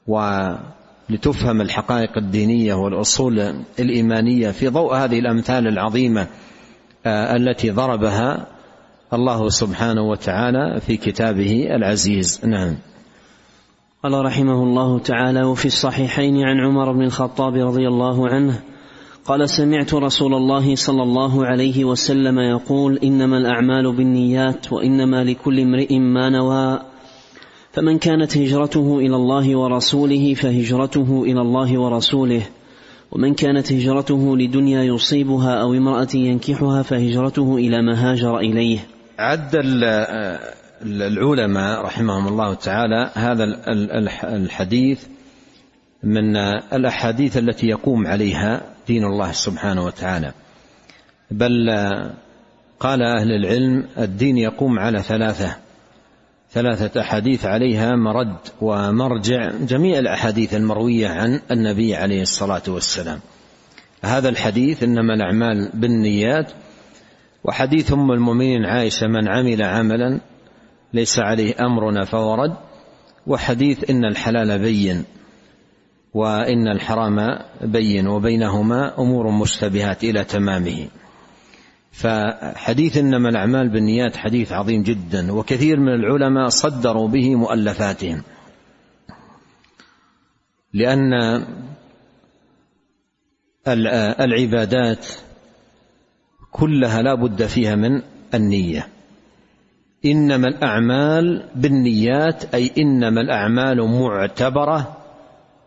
ولتفهم 0.08 1.62
الحقائق 1.62 2.18
الدينية 2.18 2.74
والأصول 2.74 3.40
الإيمانية 3.80 4.52
في 4.52 4.68
ضوء 4.68 4.96
هذه 4.96 5.20
الأمثال 5.20 5.68
العظيمة 5.68 6.28
آه، 7.06 7.36
التي 7.36 7.70
ضربها 7.70 8.48
الله 9.14 9.50
سبحانه 9.50 10.02
وتعالى 10.02 10.80
في 10.82 10.98
كتابه 10.98 11.68
العزيز. 11.76 12.46
نعم. 12.46 12.78
قال 14.04 14.26
رحمه 14.26 14.64
الله 14.64 15.00
تعالى 15.00 15.44
وفي 15.44 15.66
الصحيحين 15.66 16.44
عن 16.44 16.60
عمر 16.60 16.92
بن 16.92 17.02
الخطاب 17.02 17.56
رضي 17.56 17.88
الله 17.88 18.30
عنه 18.30 18.62
قال 19.26 19.50
سمعت 19.50 19.94
رسول 19.94 20.34
الله 20.34 20.76
صلى 20.76 21.04
الله 21.04 21.46
عليه 21.46 21.86
وسلم 21.86 22.40
يقول 22.40 23.00
إنما 23.04 23.38
الأعمال 23.38 23.96
بالنيات 23.96 24.74
وإنما 24.74 25.24
لكل 25.24 25.60
امرئ 25.60 26.00
ما 26.00 26.30
نوى. 26.30 26.80
فمن 27.72 27.98
كانت 27.98 28.38
هجرته 28.38 29.00
إلى 29.00 29.16
الله 29.16 29.56
ورسوله 29.56 30.34
فهجرته 30.34 31.24
إلى 31.24 31.42
الله 31.42 31.80
ورسوله. 31.80 32.42
ومن 33.12 33.34
كانت 33.34 33.74
هجرته 33.74 34.38
لدنيا 34.38 34.84
يصيبها 34.84 35.62
أو 35.62 35.74
امرأة 35.74 36.16
ينكحها 36.16 36.82
فهجرته 36.82 37.58
إلى 37.58 37.82
ما 37.82 38.12
هاجر 38.12 38.40
إليه. 38.40 38.80
عد 39.20 39.56
العلماء 40.86 41.82
رحمهم 41.86 42.28
الله 42.28 42.54
تعالى 42.54 43.12
هذا 43.14 43.44
الحديث 44.24 45.06
من 46.04 46.36
الأحاديث 46.74 47.38
التي 47.38 47.68
يقوم 47.68 48.08
عليها 48.08 48.71
دين 48.88 49.04
الله 49.04 49.32
سبحانه 49.32 49.86
وتعالى. 49.86 50.32
بل 51.32 51.70
قال 52.80 53.04
أهل 53.04 53.32
العلم 53.32 53.88
الدين 53.98 54.38
يقوم 54.38 54.80
على 54.80 55.02
ثلاثة. 55.02 55.56
ثلاثة 56.52 57.02
أحاديث 57.02 57.46
عليها 57.46 57.92
مرد 57.96 58.38
ومرجع 58.62 59.52
جميع 59.62 60.00
الأحاديث 60.00 60.54
المروية 60.54 61.08
عن 61.08 61.42
النبي 61.52 61.96
عليه 61.96 62.22
الصلاة 62.22 62.62
والسلام. 62.68 63.20
هذا 64.04 64.30
الحديث 64.30 64.84
إنما 64.84 65.14
الأعمال 65.14 65.70
بالنيات 65.74 66.52
وحديث 67.44 67.94
أم 67.94 68.12
المؤمنين 68.12 68.66
عائشة 68.66 69.08
من 69.08 69.28
عمل 69.28 69.62
عملا 69.62 70.20
ليس 70.94 71.20
عليه 71.20 71.56
أمرنا 71.60 72.06
فورد 72.06 72.54
وحديث 73.28 73.90
إن 73.90 74.06
الحلال 74.06 74.60
بين. 74.60 75.06
وإن 76.14 76.68
الحرام 76.68 77.40
بين 77.62 78.08
وبينهما 78.08 79.00
أمور 79.00 79.32
مشتبهات 79.32 80.04
إلى 80.04 80.24
تمامه. 80.24 80.88
فحديث 81.92 82.98
إنما 82.98 83.30
الأعمال 83.30 83.70
بالنيات 83.70 84.18
حديث 84.18 84.52
عظيم 84.52 84.84
جدا 84.84 85.34
وكثير 85.34 85.80
من 85.80 85.94
العلماء 85.94 86.50
صدروا 86.50 87.08
به 87.08 87.36
مؤلفاتهم. 87.36 88.24
لأن 90.74 91.14
العبادات 94.22 95.08
كلها 96.52 97.02
لا 97.02 97.16
بد 97.16 97.46
فيها 97.46 97.76
من 97.76 98.02
النية. 98.34 98.88
إنما 100.06 100.48
الأعمال 100.48 101.50
بالنيات 101.56 102.56
أي 102.56 102.72
إنما 102.78 103.22
الأعمال 103.22 103.82
معتبرة 103.82 105.01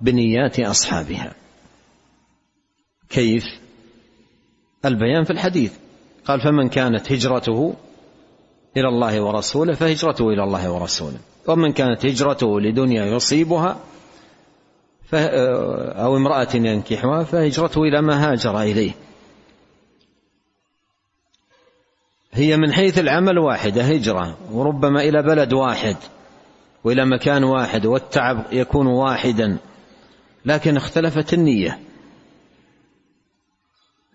بنيات 0.00 0.60
أصحابها. 0.60 1.34
كيف؟ 3.08 3.44
البيان 4.84 5.24
في 5.24 5.30
الحديث. 5.30 5.72
قال 6.24 6.40
فمن 6.40 6.68
كانت 6.68 7.12
هجرته 7.12 7.74
إلى 8.76 8.88
الله 8.88 9.20
ورسوله 9.20 9.74
فهجرته 9.74 10.28
إلى 10.28 10.44
الله 10.44 10.72
ورسوله. 10.72 11.18
ومن 11.48 11.72
كانت 11.72 12.06
هجرته 12.06 12.60
لدنيا 12.60 13.04
يصيبها 13.04 13.80
أو 15.14 16.16
امرأة 16.16 16.48
ينكحها 16.54 17.24
فهجرته 17.24 17.82
إلى 17.82 18.02
ما 18.02 18.30
هاجر 18.30 18.60
إليه. 18.60 18.92
هي 22.32 22.56
من 22.56 22.72
حيث 22.72 22.98
العمل 22.98 23.38
واحدة 23.38 23.82
هجرة 23.82 24.38
وربما 24.52 25.02
إلى 25.02 25.22
بلد 25.22 25.52
واحد 25.52 25.96
وإلى 26.84 27.04
مكان 27.06 27.44
واحد 27.44 27.86
والتعب 27.86 28.44
يكون 28.52 28.86
واحدا. 28.86 29.58
لكن 30.44 30.76
اختلفت 30.76 31.34
النية. 31.34 31.78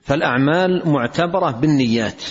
فالأعمال 0.01 0.89
معتبرة 0.89 1.51
بالنيات. 1.51 2.23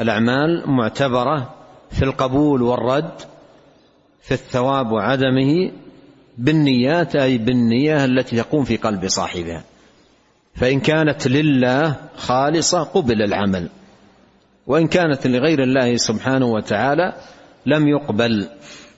الأعمال 0.00 0.70
معتبرة 0.70 1.54
في 1.90 2.02
القبول 2.02 2.62
والرد 2.62 3.20
في 4.20 4.32
الثواب 4.34 4.92
وعدمه 4.92 5.72
بالنيات 6.38 7.16
أي 7.16 7.38
بالنية 7.38 8.04
التي 8.04 8.36
تقوم 8.36 8.64
في 8.64 8.76
قلب 8.76 9.08
صاحبها. 9.08 9.64
فإن 10.54 10.80
كانت 10.80 11.28
لله 11.28 11.96
خالصة 12.16 12.82
قبل 12.82 13.22
العمل. 13.22 13.68
وإن 14.66 14.86
كانت 14.86 15.26
لغير 15.26 15.62
الله 15.62 15.96
سبحانه 15.96 16.46
وتعالى 16.46 17.12
لم 17.66 17.88
يقبل 17.88 18.48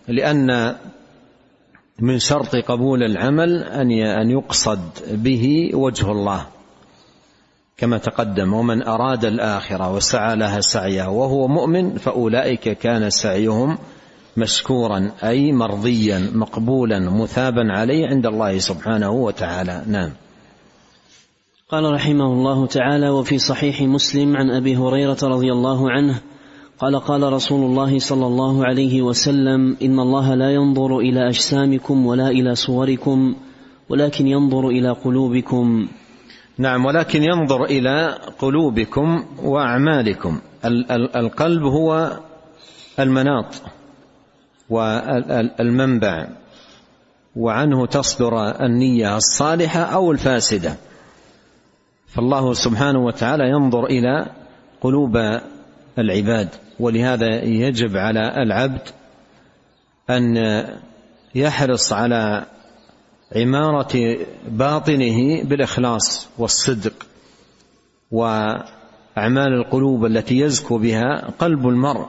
لأن 0.09 0.77
من 2.01 2.19
شرط 2.19 2.57
قبول 2.57 3.03
العمل 3.03 3.63
أن 3.93 4.31
يقصد 4.31 4.81
به 5.13 5.71
وجه 5.75 6.11
الله 6.13 6.47
كما 7.77 7.99
تقدم 7.99 8.53
ومن 8.53 8.83
أراد 8.83 9.25
الآخرة 9.25 9.93
وسعى 9.95 10.37
لها 10.37 10.61
سعيها 10.61 11.09
وهو 11.09 11.49
مؤمن 11.49 11.97
فأولئك 11.97 12.69
كان 12.69 13.11
سعيهم 13.11 13.79
مشكورا 14.37 15.11
أي 15.25 15.53
مرضيا 15.53 16.31
مقبولا 16.35 16.99
مثابا 17.11 17.63
عليه 17.73 18.07
عند 18.07 18.27
الله 18.27 18.59
سبحانه 18.59 19.11
وتعالى. 19.11 19.83
نعم. 19.87 20.11
قال 21.69 21.93
رحمه 21.93 22.27
الله 22.27 22.67
تعالى 22.67 23.09
وفي 23.09 23.39
صحيح 23.39 23.83
مسلم 23.83 24.37
عن 24.37 24.51
أبي 24.51 24.77
هريرة 24.77 25.19
رضي 25.23 25.53
الله 25.53 25.91
عنه 25.91 26.21
قال 26.81 27.01
قال 27.01 27.33
رسول 27.33 27.71
الله 27.71 27.99
صلى 27.99 28.27
الله 28.27 28.64
عليه 28.64 29.03
وسلم 29.03 29.77
إن 29.83 30.01
الله 30.01 30.35
لا 30.35 30.51
ينظر 30.55 30.99
إلى 30.99 31.29
أجسامكم 31.29 32.07
ولا 32.07 32.29
إلى 32.29 32.55
صوركم 32.55 33.37
ولكن 33.88 34.27
ينظر 34.27 34.69
إلى 34.69 34.90
قلوبكم. 34.90 35.88
نعم 36.59 36.85
ولكن 36.85 37.23
ينظر 37.23 37.64
إلى 37.64 38.19
قلوبكم 38.38 39.25
وأعمالكم. 39.43 40.40
القلب 41.16 41.62
هو 41.62 42.19
المناط 42.99 43.62
والمنبع 44.71 46.29
وعنه 47.37 47.87
تصدر 47.87 48.64
النية 48.64 49.16
الصالحة 49.16 49.81
أو 49.81 50.12
الفاسدة. 50.12 50.77
فالله 52.07 52.53
سبحانه 52.53 52.99
وتعالى 52.99 53.51
ينظر 53.51 53.85
إلى 53.85 54.27
قلوب 54.81 55.16
العباد. 55.99 56.49
ولهذا 56.81 57.45
يجب 57.45 57.97
على 57.97 58.43
العبد 58.43 58.88
أن 60.11 60.37
يحرص 61.35 61.93
على 61.93 62.47
عمارة 63.37 64.19
باطنه 64.49 65.43
بالإخلاص 65.43 66.29
والصدق 66.38 67.07
وأعمال 68.11 69.53
القلوب 69.53 70.05
التي 70.05 70.38
يزكو 70.38 70.79
بها 70.79 71.31
قلب 71.38 71.69
المرء 71.69 72.07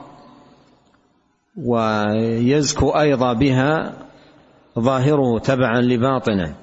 ويزكو 1.56 2.90
أيضا 2.90 3.32
بها 3.32 3.92
ظاهره 4.78 5.38
تبعا 5.38 5.80
لباطنه. 5.80 6.54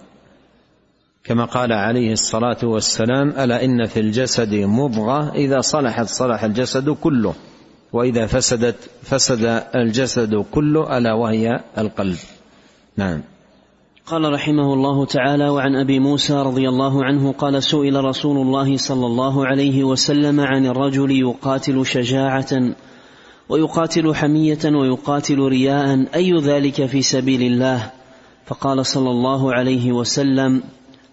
كما 1.23 1.45
قال 1.45 1.73
عليه 1.73 2.11
الصلاة 2.11 2.57
والسلام 2.63 3.29
ألا 3.29 3.65
إن 3.65 3.85
في 3.85 3.99
الجسد 3.99 4.53
مضغة 4.53 5.31
إذا 5.33 5.61
صلحت 5.61 6.05
صلح 6.05 6.43
الجسد 6.43 6.89
كله. 6.89 7.33
وإذا 7.93 8.25
فسدت 8.25 8.89
فسد 9.03 9.63
الجسد 9.75 10.45
كله 10.51 10.97
ألا 10.97 11.13
وهي 11.13 11.59
القلب. 11.77 12.17
نعم. 12.97 13.21
قال 14.05 14.33
رحمه 14.33 14.73
الله 14.73 15.05
تعالى 15.05 15.49
وعن 15.49 15.75
أبي 15.75 15.99
موسى 15.99 16.33
رضي 16.33 16.69
الله 16.69 17.05
عنه 17.05 17.31
قال 17.31 17.63
سئل 17.63 18.03
رسول 18.03 18.37
الله 18.37 18.77
صلى 18.77 19.05
الله 19.05 19.45
عليه 19.47 19.83
وسلم 19.83 20.39
عن 20.39 20.65
الرجل 20.65 21.11
يقاتل 21.11 21.85
شجاعة 21.85 22.73
ويقاتل 23.49 24.15
حمية 24.15 24.65
ويقاتل 24.65 25.39
رياء 25.39 26.05
أي 26.15 26.33
ذلك 26.33 26.85
في 26.85 27.01
سبيل 27.01 27.41
الله؟ 27.41 27.91
فقال 28.45 28.85
صلى 28.85 29.09
الله 29.09 29.53
عليه 29.53 29.91
وسلم 29.91 30.63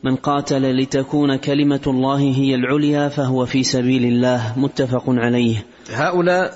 من 0.06 0.16
قاتل 0.16 0.76
لتكون 0.76 1.36
كلمة 1.36 1.80
الله 1.86 2.18
هي 2.18 2.54
العليا 2.54 3.08
فهو 3.08 3.46
في 3.46 3.62
سبيل 3.62 4.04
الله 4.04 4.58
متفق 4.58 5.04
عليه. 5.08 5.66
هؤلاء 5.90 6.52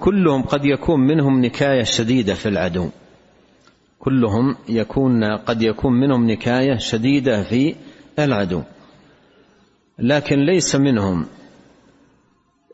كلهم 0.00 0.42
قد 0.42 0.64
يكون 0.64 1.00
منهم 1.00 1.44
نكاية 1.44 1.82
شديدة 1.82 2.34
في 2.34 2.48
العدو. 2.48 2.88
كلهم 3.98 4.56
يكون 4.68 5.24
قد 5.24 5.62
يكون 5.62 5.92
منهم 5.92 6.30
نكاية 6.30 6.76
شديدة 6.76 7.42
في 7.42 7.74
العدو. 8.18 8.62
لكن 9.98 10.38
ليس 10.38 10.76
منهم 10.76 11.26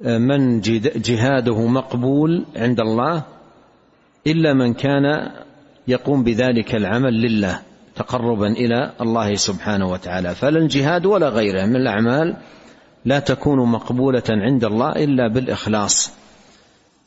من 0.00 0.60
جهاده 0.96 1.66
مقبول 1.66 2.46
عند 2.56 2.80
الله 2.80 3.24
إلا 4.26 4.54
من 4.54 4.74
كان 4.74 5.30
يقوم 5.88 6.24
بذلك 6.24 6.74
العمل 6.74 7.14
لله. 7.14 7.60
تقربا 7.96 8.46
إلى 8.46 8.92
الله 9.00 9.34
سبحانه 9.34 9.90
وتعالى. 9.90 10.34
فلا 10.34 10.58
الجهاد 10.58 11.06
ولا 11.06 11.28
غيره 11.28 11.66
من 11.66 11.76
الأعمال 11.76 12.36
لا 13.04 13.18
تكون 13.18 13.68
مقبولة 13.68 14.22
عند 14.30 14.64
الله 14.64 14.92
إلا 14.92 15.28
بالإخلاص. 15.28 16.12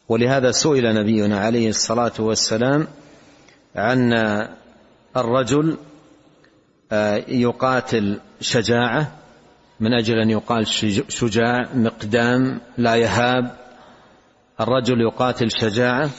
ولهذا 0.10 0.52
سئل 0.52 0.96
نبينا 0.96 1.40
عليه 1.40 1.70
الصلاة 1.70 2.12
والسلام 2.20 2.88
عن 3.76 4.14
الرجل 5.18 5.78
آه، 6.92 7.16
يقاتل 7.28 8.20
شجاعة 8.42 9.12
من 9.80 9.94
أجل 9.94 10.20
أن 10.20 10.30
يقال 10.30 10.68
شجاع 11.08 11.70
مقدام 11.74 12.62
لا 12.78 12.96
يهاب. 12.96 13.56
الرجل 14.62 15.02
يقاتل 15.02 15.52
شجاعة 15.52 16.10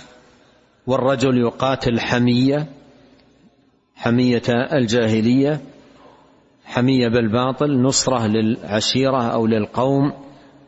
والرجل 0.87 1.39
يقاتل 1.39 2.01
حمية. 2.01 2.67
حمية 4.01 4.43
الجاهلية 4.49 5.61
حمية 6.65 7.09
بالباطل 7.09 7.83
نصرة 7.83 8.27
للعشيرة 8.27 9.23
أو 9.23 9.47
للقوم 9.47 10.13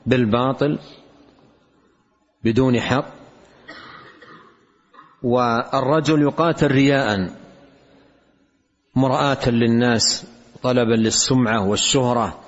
بالباطل 0.07 0.79
بدون 2.45 2.81
حق. 2.81 3.07
والرجل 5.23 6.23
يقاتل 6.23 6.67
رياء 6.67 7.31
مرآة 8.97 9.49
للناس 9.49 10.27
طلبا 10.63 10.95
للسمعة 10.95 11.69
والشهرة 11.69 12.41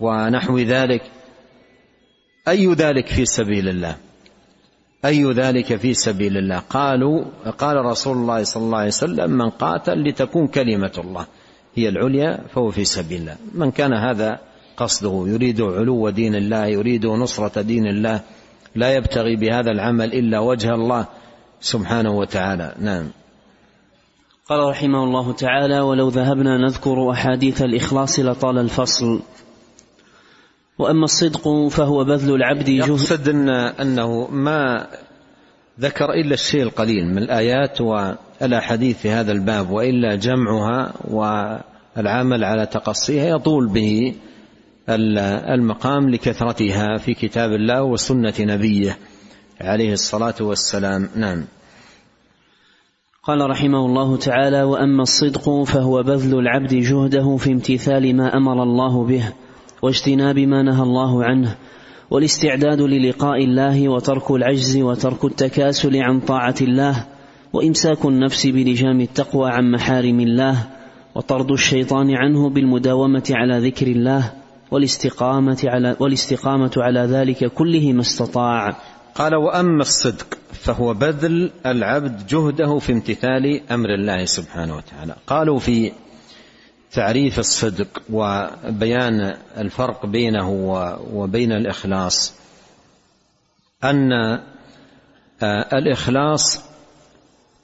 ونحو 0.00 0.58
ذلك. 0.58 1.10
أي 2.48 2.66
ذلك 2.66 3.06
في 3.06 3.24
سبيل 3.24 3.68
الله؟ 3.68 3.96
أي 5.04 5.32
ذلك 5.32 5.76
في 5.76 5.94
سبيل 5.94 6.36
الله؟ 6.36 6.58
قالوا 6.58 7.24
قال 7.58 7.76
رسول 7.76 8.16
الله 8.16 8.42
صلى 8.44 8.62
الله 8.62 8.78
عليه 8.78 8.88
وسلم 8.88 9.30
من 9.30 9.50
قاتل 9.50 10.08
لتكون 10.08 10.46
كلمة 10.46 10.92
الله. 10.98 11.26
هي 11.74 11.88
العليا 11.88 12.40
فهو 12.54 12.70
في 12.70 12.84
سبيل 12.84 13.20
الله. 13.20 13.36
من 13.54 13.70
كان 13.70 13.92
هذا 13.92 14.38
قصده؟ 14.76 15.24
يريد 15.26 15.60
علو 15.60 16.10
دين 16.10 16.34
الله 16.34 16.66
يريد 16.66 17.06
نصرة 17.06 17.62
دين 17.62 17.86
الله. 17.86 18.20
لا 18.74 18.94
يبتغي 18.94 19.36
بهذا 19.36 19.70
العمل 19.70 20.12
إلا 20.12 20.38
وجه 20.38 20.74
الله 20.74 21.06
سبحانه 21.60 22.10
وتعالى. 22.10 22.74
نعم. 22.78 23.10
قال 24.48 24.68
رحمه 24.68 25.04
الله 25.04 25.32
تعالى 25.32 25.80
ولو 25.80 26.08
ذهبنا 26.08 26.58
نذكر 26.58 27.10
أحاديث 27.10 27.62
الإخلاص 27.62 28.18
لطال 28.18 28.58
الفصل. 28.58 29.20
وأما 30.78 31.04
الصدق 31.04 31.68
فهو 31.68 32.04
بذل 32.04 32.34
العبد 32.34 32.68
يقصد 32.68 33.28
إن 33.28 33.48
أنه 33.48 34.28
ما 34.30 34.86
ذكر 35.80 36.10
إلا 36.10 36.34
الشيء 36.34 36.62
القليل 36.62 37.06
من 37.06 37.18
الآيات 37.18 37.80
والأحاديث 37.80 38.98
في 38.98 39.10
هذا 39.10 39.32
الباب 39.32 39.70
وإلا 39.70 40.16
جمعها 40.16 40.92
والعمل 41.04 42.44
على 42.44 42.66
تقصيها 42.66 43.24
يطول 43.24 43.68
به 43.68 44.14
المقام 44.88 46.10
لكثرتها 46.10 46.98
في 46.98 47.14
كتاب 47.14 47.52
الله 47.52 47.82
وسنة 47.82 48.34
نبيه 48.40 48.98
عليه 49.60 49.92
الصلاة 49.92 50.34
والسلام. 50.40 51.08
نعم. 51.16 51.44
قال 53.22 53.50
رحمه 53.50 53.86
الله 53.86 54.16
تعالى 54.16 54.62
وأما 54.62 55.02
الصدق 55.02 55.62
فهو 55.62 56.02
بذل 56.02 56.38
العبد 56.38 56.74
جهده 56.74 57.36
في 57.36 57.52
امتثال 57.52 58.16
ما 58.16 58.36
أمر 58.36 58.62
الله 58.62 59.04
به. 59.04 59.32
واجتناب 59.82 60.38
ما 60.38 60.62
نهى 60.62 60.82
الله 60.82 61.24
عنه 61.24 61.56
والاستعداد 62.10 62.80
للقاء 62.80 63.44
الله 63.44 63.88
وترك 63.88 64.30
العجز 64.30 64.76
وترك 64.76 65.24
التكاسل 65.24 65.96
عن 65.96 66.20
طاعة 66.20 66.54
الله 66.60 67.06
وإمساك 67.52 68.04
النفس 68.04 68.46
بلجام 68.46 69.00
التقوى 69.00 69.50
عن 69.50 69.70
محارم 69.70 70.20
الله 70.20 70.66
وطرد 71.14 71.50
الشيطان 71.50 72.14
عنه 72.16 72.50
بالمداومة 72.50 73.24
على 73.30 73.68
ذكر 73.68 73.86
الله 73.86 74.32
والاستقامة 74.70 75.58
على 75.64 75.96
والاستقامة 76.00 76.70
على 76.76 77.00
ذلك 77.00 77.44
كله 77.44 77.92
ما 77.92 78.00
استطاع. 78.00 78.76
قال 79.14 79.34
وأما 79.34 79.82
الصدق 79.82 80.38
فهو 80.52 80.94
بذل 80.94 81.50
العبد 81.66 82.26
جهده 82.26 82.78
في 82.78 82.92
امتثال 82.92 83.60
أمر 83.70 83.94
الله 83.94 84.24
سبحانه 84.24 84.76
وتعالى. 84.76 85.14
قالوا 85.26 85.58
في 85.58 85.92
تعريف 86.92 87.38
الصدق 87.38 88.02
وبيان 88.10 89.36
الفرق 89.56 90.06
بينه 90.06 90.50
وبين 91.12 91.52
الإخلاص. 91.52 92.34
أن 93.84 94.12
آه، 95.42 95.78
الإخلاص 95.78 96.60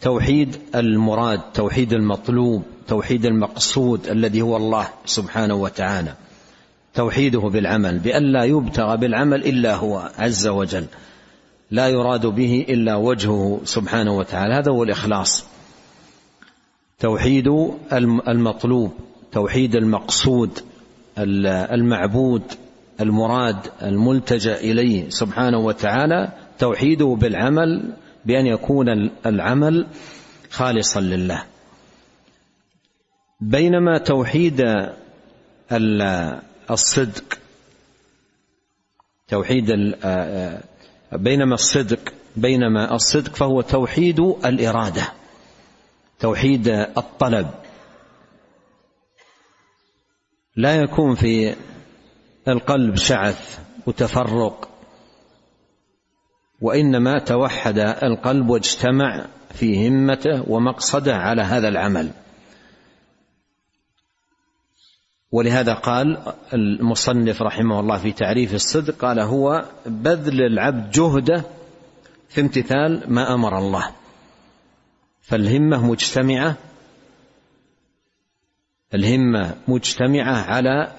توحيد 0.00 0.58
المراد 0.74 1.40
توحيد 1.54 1.92
المطلوب 1.92 2.62
توحيد 2.88 3.26
المقصود 3.26 4.06
الذي 4.06 4.42
هو 4.42 4.56
الله 4.56 4.88
سبحانه 5.04 5.54
وتعالى. 5.54 6.14
توحيده 6.94 7.40
بالعمل 7.40 7.98
بأن 7.98 8.32
لا 8.32 8.44
يبتغى 8.44 8.96
بالعمل 8.96 9.46
إلا 9.46 9.74
هو 9.74 10.10
عز 10.18 10.46
وجل. 10.46 10.86
لا 11.70 11.88
يراد 11.88 12.26
به 12.26 12.66
إلا 12.68 12.96
وجهه 12.96 13.60
سبحانه 13.64 14.16
وتعالى. 14.16 14.54
هذا 14.54 14.72
هو 14.72 14.82
الإخلاص. 14.82 15.44
توحيد 16.98 17.48
المطلوب. 18.28 18.92
توحيد 19.32 19.76
المقصود 19.76 20.58
المعبود 21.18 22.42
المراد 23.00 23.56
الملتجأ 23.82 24.56
إليه 24.56 25.08
سبحانه 25.08 25.58
وتعالى 25.58 26.32
توحيده 26.58 27.16
بالعمل 27.20 27.92
بأن 28.24 28.46
يكون 28.46 29.10
العمل 29.26 29.86
خالصا 30.50 31.00
لله. 31.00 31.44
بينما 33.40 33.98
توحيد 33.98 34.64
الصدق 36.70 37.38
توحيد 39.28 39.66
بينما 41.12 41.54
الصدق 41.54 42.12
بينما 42.36 42.94
الصدق 42.94 43.34
فهو 43.36 43.60
توحيد 43.60 44.20
الإرادة 44.20 45.12
توحيد 46.20 46.68
الطلب. 46.68 47.50
لا 50.59 50.77
يكون 50.77 51.14
في 51.14 51.55
القلب 52.49 52.97
شعث 52.97 53.59
وتفرق 53.87 54.68
وإنما 56.61 57.18
توحد 57.18 57.79
القلب 57.79 58.49
واجتمع 58.49 59.27
في 59.51 59.88
همته 59.88 60.51
ومقصده 60.51 61.16
على 61.16 61.42
هذا 61.42 61.68
العمل. 61.68 62.11
ولهذا 65.33 65.75
قال 65.75 66.35
المصنف 66.55 67.42
رحمه 67.42 67.81
الله 67.81 67.99
في 67.99 68.12
تعريف 68.12 68.55
الصدق 68.55 68.94
قال 68.94 69.21
هو 69.21 69.64
بذل 69.87 70.42
العبد 70.42 70.90
جهده 70.90 71.42
في 72.29 72.40
امتثال 72.40 73.03
ما 73.07 73.35
أمر 73.35 73.59
الله. 73.59 73.90
فالهمة 75.23 75.87
مجتمعة 75.87 76.57
الهمة 78.94 79.55
مجتمعة 79.68 80.35
على 80.35 80.92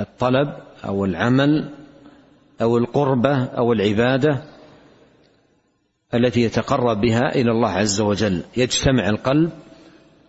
الطلب 0.00 0.52
أو 0.84 1.04
العمل 1.04 1.70
أو 2.62 2.78
القربة 2.78 3.44
أو 3.44 3.72
العبادة 3.72 4.42
التي 6.14 6.40
يتقرب 6.40 7.00
بها 7.00 7.34
إلى 7.34 7.50
الله 7.50 7.68
عز 7.68 8.00
وجل. 8.00 8.42
يجتمع 8.56 9.08
القلب 9.08 9.50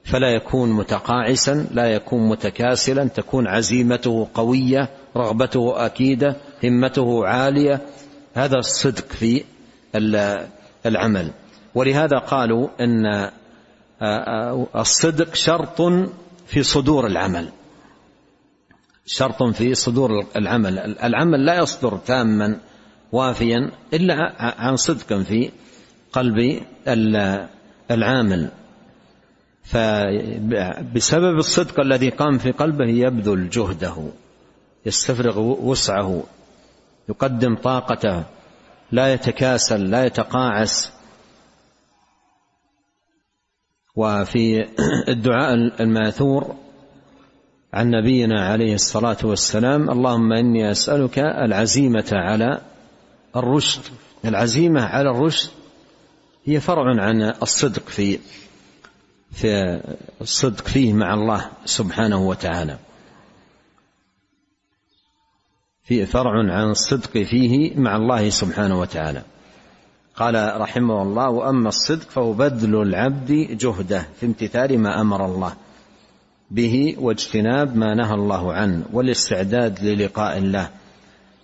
فلا 0.03 0.29
يكون 0.29 0.71
متقاعسا 0.71 1.67
لا 1.71 1.85
يكون 1.85 2.29
متكاسلا 2.29 3.07
تكون 3.07 3.47
عزيمته 3.47 4.27
قوية 4.33 4.89
رغبته 5.17 5.85
أكيدة 5.85 6.35
همته 6.63 7.27
عالية. 7.27 7.81
هذا 8.33 8.57
الصدق 8.57 9.11
في 9.11 9.43
العمل. 10.85 11.31
ولهذا 11.75 12.17
قالوا 12.17 12.67
إن 12.81 13.29
الصدق 14.75 15.35
شرط 15.35 15.81
في 16.47 16.63
صدور 16.63 17.07
العمل. 17.07 17.49
شرط 19.05 19.43
في 19.43 19.75
صدور 19.75 20.25
العمل. 20.35 20.79
العمل 21.03 21.45
لا 21.45 21.55
يصدر 21.55 21.97
تاما 21.97 22.59
وافيا 23.11 23.71
إلا 23.93 24.15
عن 24.39 24.75
صدق 24.75 25.21
في 25.21 25.51
قلب 26.13 26.61
العامل. 27.91 28.49
فبسبب 29.63 31.37
الصدق 31.37 31.79
الذي 31.79 32.09
قام 32.09 32.37
في 32.37 32.51
قلبه 32.51 32.85
يبذل 32.85 33.49
جهده 33.49 34.09
يستفرغ 34.85 35.39
وسعه 35.39 36.23
يقدم 37.09 37.55
طاقته 37.55 38.23
لا 38.91 39.13
يتكاسل 39.13 39.89
لا 39.89 40.05
يتقاعس 40.05 40.91
وفي 43.97 44.67
الدعاء 45.13 45.53
الماثور 45.53 46.55
عن 47.73 47.89
نبينا 47.89 48.45
عليه 48.45 48.73
الصلاة 48.73 49.17
والسلام 49.23 49.89
اللهم 49.89 50.33
إني 50.33 50.71
أسألك 50.71 51.19
العزيمة 51.19 52.09
على 52.11 52.61
الرشد. 53.35 53.81
العزيمة 54.25 54.81
على 54.81 55.09
الرشد 55.09 55.49
هي 56.45 56.59
فرع 56.59 57.03
عن 57.03 57.21
الصدق 57.21 57.89
في 57.89 58.19
في 59.31 59.81
الصدق 60.21 60.67
فيه 60.67 60.93
مع 60.93 61.13
الله 61.13 61.49
سبحانه 61.65 62.27
وتعالى. 62.27 62.77
في 65.83 66.05
فرع 66.05 66.31
عن 66.31 66.69
الصدق 66.69 67.11
فيه 67.11 67.75
مع 67.75 67.95
الله 67.95 68.29
سبحانه 68.29 68.79
وتعالى. 68.79 69.23
قال 70.17 70.61
رحمه 70.61 71.01
الله 71.01 71.29
وأما 71.29 71.69
الصدق 71.69 72.09
فهو 72.09 72.33
بذل 72.33 72.81
العبد 72.81 73.31
جهده 73.31 74.07
في 74.19 74.25
امتثال 74.25 74.79
ما 74.79 75.01
أمر 75.01 75.25
الله 75.25 75.53
به 76.51 76.95
واجتناب 76.99 77.77
ما 77.77 77.95
نهى 77.95 78.13
الله 78.13 78.53
عنه 78.53 78.83
والاستعداد 78.93 79.83
للقاء 79.83 80.37
الله 80.37 80.69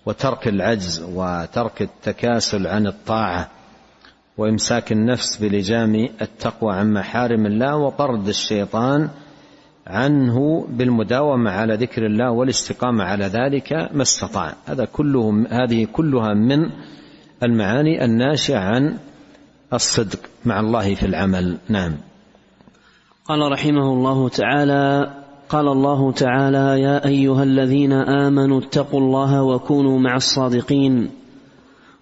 وترك 0.05 0.47
العجز 0.47 1.03
وترك 1.15 1.81
التكاسل 1.81 2.67
عن 2.67 2.88
الطاعة 2.88 3.49
وإمساك 4.38 4.91
النفس 4.91 5.38
بلجام 5.38 6.09
التقوى 6.21 6.73
عن 6.73 6.93
محارم 6.93 7.45
الله 7.45 7.77
وطرد 7.77 8.27
الشيطان 8.27 9.09
عنه 9.88 10.67
بالمداومة 10.69 11.51
على 11.51 11.75
ذكر 11.75 12.05
الله 12.05 12.31
والاستقامة 12.31 13.03
على 13.03 13.25
ذلك 13.25 13.73
ما 13.93 14.01
استطاع. 14.01 14.53
هذا 14.65 14.86
كله 14.86 15.45
هذه 15.49 15.88
كلها 15.93 16.33
من 16.33 16.69
المعاني 17.43 18.06
الناشئة 18.06 18.58
عن 18.58 18.97
الصدق 19.73 20.19
مع 20.45 20.60
الله 20.60 20.95
في 20.95 21.06
العمل. 21.06 21.58
نعم. 21.69 21.93
قال 23.25 23.51
رحمه 23.51 23.93
الله 23.93 24.29
تعالى 24.29 25.13
قال 25.49 25.67
الله 25.67 26.12
تعالى 26.12 26.82
يا 26.82 27.06
أيها 27.06 27.43
الذين 27.43 27.91
آمنوا 27.93 28.62
اتقوا 28.62 28.99
الله 28.99 29.43
وكونوا 29.43 29.99
مع 29.99 30.15
الصادقين. 30.15 31.10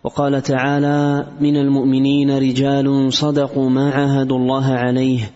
وقال 0.04 0.42
تعالى 0.42 1.26
من 1.40 1.58
المؤمنين 1.58 2.38
رجال 2.38 3.14
صدقوا 3.14 3.70
ما 3.70 3.92
عاهدوا 3.92 4.38
الله 4.38 4.74
عليه. 4.74 5.32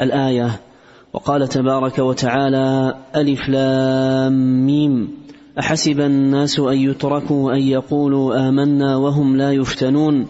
الآية 0.00 0.60
وقال 1.12 1.48
تبارك 1.48 1.98
وتعالى 1.98 2.94
ألف 3.16 3.48
لام 3.48 4.66
ميم. 4.66 5.21
أحسب 5.58 6.00
الناس 6.00 6.60
أن 6.60 6.78
يتركوا 6.78 7.52
أن 7.52 7.58
يقولوا 7.58 8.48
آمنا 8.48 8.96
وهم 8.96 9.36
لا 9.36 9.52
يفتنون 9.52 10.26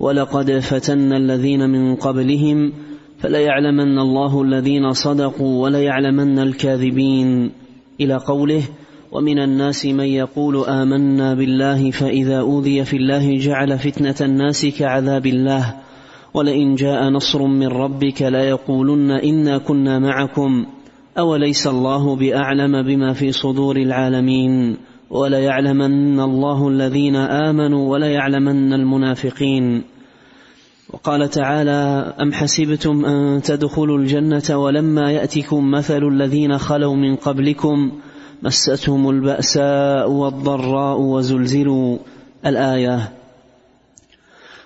ولقد 0.00 0.58
فتنا 0.58 1.16
الذين 1.16 1.70
من 1.70 1.94
قبلهم 1.96 2.72
فليعلمن 3.18 3.98
الله 3.98 4.42
الذين 4.42 4.92
صدقوا 4.92 5.62
وليعلمن 5.62 6.38
الكاذبين. 6.38 7.50
إلى 8.00 8.14
قوله 8.14 8.62
ومن 9.12 9.38
الناس 9.38 9.86
من 9.86 10.04
يقول 10.04 10.64
آمنا 10.64 11.34
بالله 11.34 11.90
فإذا 11.90 12.40
أوذي 12.40 12.84
في 12.84 12.96
الله 12.96 13.38
جعل 13.38 13.78
فتنة 13.78 14.16
الناس 14.20 14.66
كعذاب 14.66 15.26
الله. 15.26 15.74
ولئن 16.34 16.74
جاء 16.74 17.08
نصر 17.08 17.46
من 17.46 17.66
ربك 17.66 18.22
ليقولن 18.22 19.10
إنا 19.10 19.58
كنا 19.58 19.98
معكم. 19.98 20.66
أوليس 21.18 21.66
الله 21.66 22.16
بأعلم 22.16 22.82
بما 22.82 23.12
في 23.12 23.32
صدور 23.32 23.76
العالمين 23.76 24.76
وليعلمن 25.10 26.20
الله 26.20 26.68
الذين 26.68 27.16
آمنوا 27.16 27.92
وليعلمن 27.92 28.72
المنافقين. 28.72 29.82
وقال 30.90 31.30
تعالى 31.30 32.14
أم 32.20 32.32
حسبتم 32.32 33.04
أن 33.04 33.42
تدخلوا 33.42 33.98
الجنة 33.98 34.58
ولما 34.58 35.12
يأتكم 35.12 35.70
مثل 35.70 36.02
الذين 36.02 36.58
خلوا 36.58 36.96
من 36.96 37.16
قبلكم 37.16 37.92
مستهم 38.42 39.10
البأساء 39.10 40.10
والضراء 40.10 41.00
وزلزلوا؟ 41.00 41.98
الآية 42.46 43.12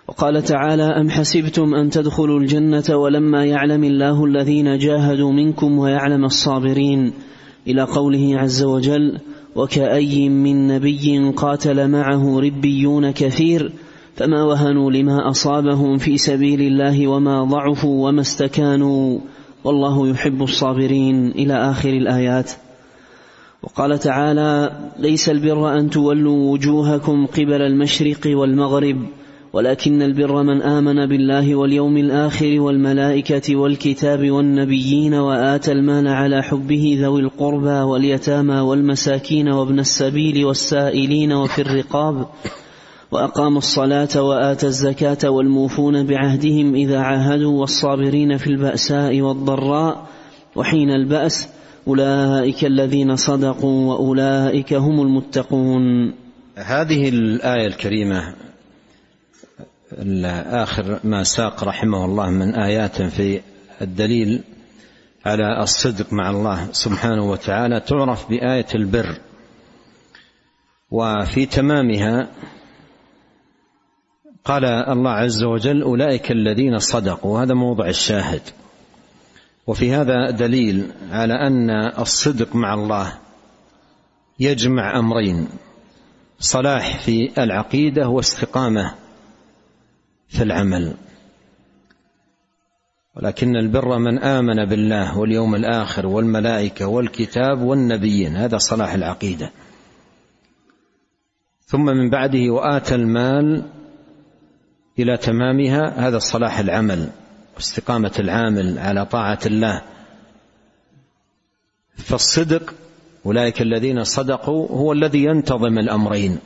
وقال 0.09 0.43
تعالى 0.43 0.83
ام 0.83 1.11
حسبتم 1.11 1.75
ان 1.75 1.91
تدخلوا 1.91 2.41
الجنه 2.41 2.97
ولما 2.97 3.45
يعلم 3.45 3.85
الله 3.85 4.25
الذين 4.25 4.79
جاهدوا 4.79 5.33
منكم 5.33 5.79
ويعلم 5.79 6.25
الصابرين 6.25 7.13
إلى 7.67 7.83
قوله 7.83 8.39
عز 8.39 8.63
وجل 8.63 9.19
وكأي 9.57 10.29
من 10.29 10.69
نبي 10.69 11.33
قاتل 11.37 11.89
معه 11.91 12.41
ربيون 12.41 13.11
كثير 13.11 13.73
فما 14.17 14.43
وهنوا 14.43 14.91
لما 14.91 15.31
اصابهم 15.31 15.99
في 15.99 16.19
سبيل 16.19 16.61
الله 16.61 17.09
وما 17.09 17.45
ضعفوا 17.45 18.09
وما 18.09 18.21
استكانوا 18.21 19.19
والله 19.65 20.09
يحب 20.09 20.43
الصابرين 20.43 21.29
إلى 21.29 21.55
اخر 21.55 21.89
الايات. 21.89 22.51
وقال 23.63 23.99
تعالى 23.99 24.73
ليس 24.99 25.29
البر 25.29 25.79
أن 25.79 25.91
تولوا 25.91 26.53
وجوهكم 26.53 27.27
قبل 27.27 27.63
المشرق 27.63 28.21
والمغرب 28.27 28.97
ولكن 29.53 30.03
البر 30.03 30.43
من 30.43 30.63
آمن 30.63 31.07
بالله 31.07 31.55
واليوم 31.55 31.97
الآخر 31.97 32.61
والملائكة 32.61 33.57
والكتاب 33.57 34.31
والنبيين 34.31 35.15
وآتى 35.15 35.73
المال 35.73 36.09
على 36.09 36.43
حبه 36.43 36.99
ذوي 37.01 37.21
القربى 37.21 37.81
واليتامى 37.81 38.61
والمساكين 38.61 39.49
وابن 39.49 39.79
السبيل 39.79 40.45
والسائلين 40.45 41.33
وفي 41.33 41.63
الرقاب 41.63 42.27
واقام 43.11 43.57
الصلاة 43.57 44.23
وآتى 44.23 44.67
الزكاة 44.67 45.31
والموفون 45.31 46.07
بعهدهم 46.07 46.75
إذا 46.75 46.99
عاهدوا 46.99 47.61
والصابرين 47.61 48.37
في 48.37 48.47
البأساء 48.47 49.21
والضراء 49.21 50.07
وحين 50.57 50.91
البأس 50.91 51.49
أولئك 51.89 52.65
الذين 52.65 53.17
صدقوا 53.17 53.95
وأولئك 53.95 54.75
هم 54.75 55.01
المتقون. 55.01 56.15
هذه 56.57 57.09
الآية 57.09 57.67
الكريمة 57.67 58.48
آخر 60.63 61.01
ما 61.05 61.23
ساق 61.23 61.65
رحمه 61.65 62.05
الله 62.05 62.31
من 62.31 62.55
آيات 62.55 63.03
في 63.03 63.41
الدليل 63.83 64.43
على 65.27 65.63
الصدق 65.63 66.13
مع 66.13 66.31
الله 66.31 66.69
سبحانه 66.73 67.31
وتعالى 67.31 67.81
تعرف 67.81 68.29
بآية 68.29 68.67
البر 68.75 69.19
وفي 70.91 71.47
تمامها 71.47 72.29
قال 74.45 74.65
الله 74.65 75.11
عز 75.11 75.43
وجل 75.45 75.83
أولئك 75.83 76.31
الذين 76.31 76.79
صدقوا. 76.79 77.35
وهذا 77.35 77.55
موضع 77.55 77.89
الشاهد. 77.89 78.43
وفي 79.67 79.93
هذا 79.93 80.31
دليل 80.31 80.93
على 81.11 81.35
أن 81.35 81.71
الصدق 81.99 82.57
مع 82.57 82.75
الله 82.75 83.13
يجمع 84.41 84.99
أمرين 84.99 85.49
صلاح 86.39 86.99
في 86.99 87.31
العقيدة 87.39 88.09
واستقامة 88.09 88.95
في 90.29 90.43
العمل. 90.43 90.95
ولكن 93.17 93.57
البر 93.57 93.99
من 93.99 94.19
آمن 94.19 94.65
بالله 94.65 95.19
واليوم 95.19 95.55
الآخر 95.55 96.07
والملائكة 96.07 96.87
والكتاب 96.87 97.61
والنبيين 97.61 98.37
هذا 98.37 98.59
صلاح 98.59 98.93
العقيدة. 98.93 99.51
ثم 101.67 101.85
من 101.85 102.11
بعده 102.11 102.51
وآتى 102.51 102.95
المال 102.95 103.63
إلى 104.99 105.17
تمامها 105.17 106.09
هذا 106.09 106.19
صلاح 106.19 106.59
العمل 106.59 107.11
واستقامة 107.55 108.13
العامل 108.19 108.79
على 108.79 109.07
طاعة 109.07 109.39
الله. 109.47 109.83
فالصدق 111.97 112.75
أولئك 113.27 113.63
الذين 113.63 114.05
صدقوا 114.05 114.69
هو 114.69 114.93
الذي 114.93 115.25
ينتظم 115.25 115.79
الأمرين. 115.79 116.39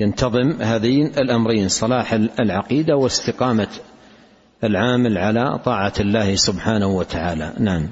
ينتظم 0.00 0.52
هذين 0.60 1.06
الأمرين 1.06 1.68
صلاح 1.68 2.12
العقيدة 2.40 2.96
واستقامة 2.96 3.68
العامل 4.64 5.18
على 5.18 5.58
طاعة 5.64 5.92
الله 6.00 6.34
سبحانه 6.34 6.86
وتعالى. 6.86 7.52
نعم. 7.58 7.88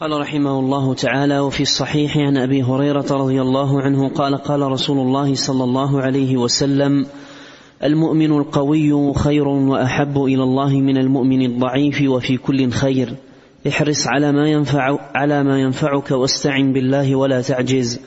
قال 0.00 0.20
رحمه 0.20 0.58
الله 0.58 0.94
تعالى 0.94 1.38
وفي 1.38 1.60
الصحيح 1.60 2.16
عن 2.18 2.36
أبي 2.36 2.62
هريرة 2.62 3.06
رضي 3.10 3.42
الله 3.42 3.82
عنه 3.82 4.08
قال 4.08 4.36
قال 4.36 4.62
رسول 4.62 4.98
الله 4.98 5.34
صلى 5.34 5.64
الله 5.64 6.00
عليه 6.00 6.36
وسلم 6.36 7.06
المؤمن 7.84 8.32
القوي 8.38 9.14
خير 9.14 9.48
وأحب 9.48 10.24
إلى 10.24 10.42
الله 10.42 10.80
من 10.80 10.96
المؤمن 10.98 11.42
الضعيف 11.42 12.02
وفي 12.08 12.36
كل 12.36 12.70
خير. 12.70 13.14
احرص 13.68 14.06
على 14.06 14.32
ما 14.32 14.48
ينفع 14.48 14.98
على 15.14 15.42
ما 15.42 15.60
ينفعك 15.60 16.10
واستعن 16.10 16.72
بالله 16.72 17.16
ولا 17.16 17.42
تعجز. 17.42 18.00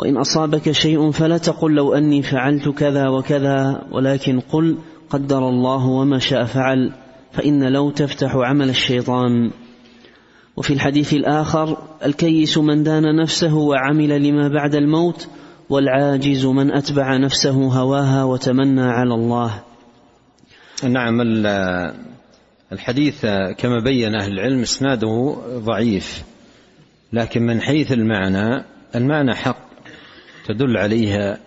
وإن 0.00 0.16
أصابك 0.16 0.70
شيء 0.70 1.10
فلا 1.10 1.38
تقل 1.38 1.74
لو 1.74 1.94
أني 1.94 2.22
فعلت 2.22 2.68
كذا 2.68 3.08
وكذا 3.08 3.82
ولكن 3.92 4.40
قل 4.40 4.78
قدر 5.10 5.48
الله 5.48 5.86
وما 5.86 6.18
شاء 6.18 6.44
فعل 6.44 6.92
فإن 7.32 7.72
لو 7.72 7.90
تفتح 7.90 8.36
عمل 8.36 8.68
الشيطان. 8.68 9.50
وفي 10.56 10.72
الحديث 10.72 11.14
الآخر 11.14 11.76
الكيس 12.06 12.58
من 12.58 12.82
دان 12.82 13.16
نفسه 13.16 13.54
وعمل 13.54 14.22
لما 14.22 14.48
بعد 14.48 14.74
الموت 14.74 15.28
والعاجز 15.70 16.46
من 16.46 16.72
أتبع 16.72 17.16
نفسه 17.16 17.80
هواها 17.80 18.24
وتمنى 18.24 18.82
على 18.82 19.14
الله. 19.14 19.62
نعم 20.84 21.20
الحديث 22.72 23.26
كما 23.58 23.80
بين 23.84 24.14
أهل 24.14 24.32
العلم 24.32 24.60
إسناده 24.60 25.36
ضعيف 25.48 26.24
لكن 27.12 27.42
من 27.42 27.60
حيث 27.60 27.92
المعنى 27.92 28.64
المعنى 28.94 29.34
حق. 29.34 29.69
تدل 30.52 30.76
عليها 30.76 31.38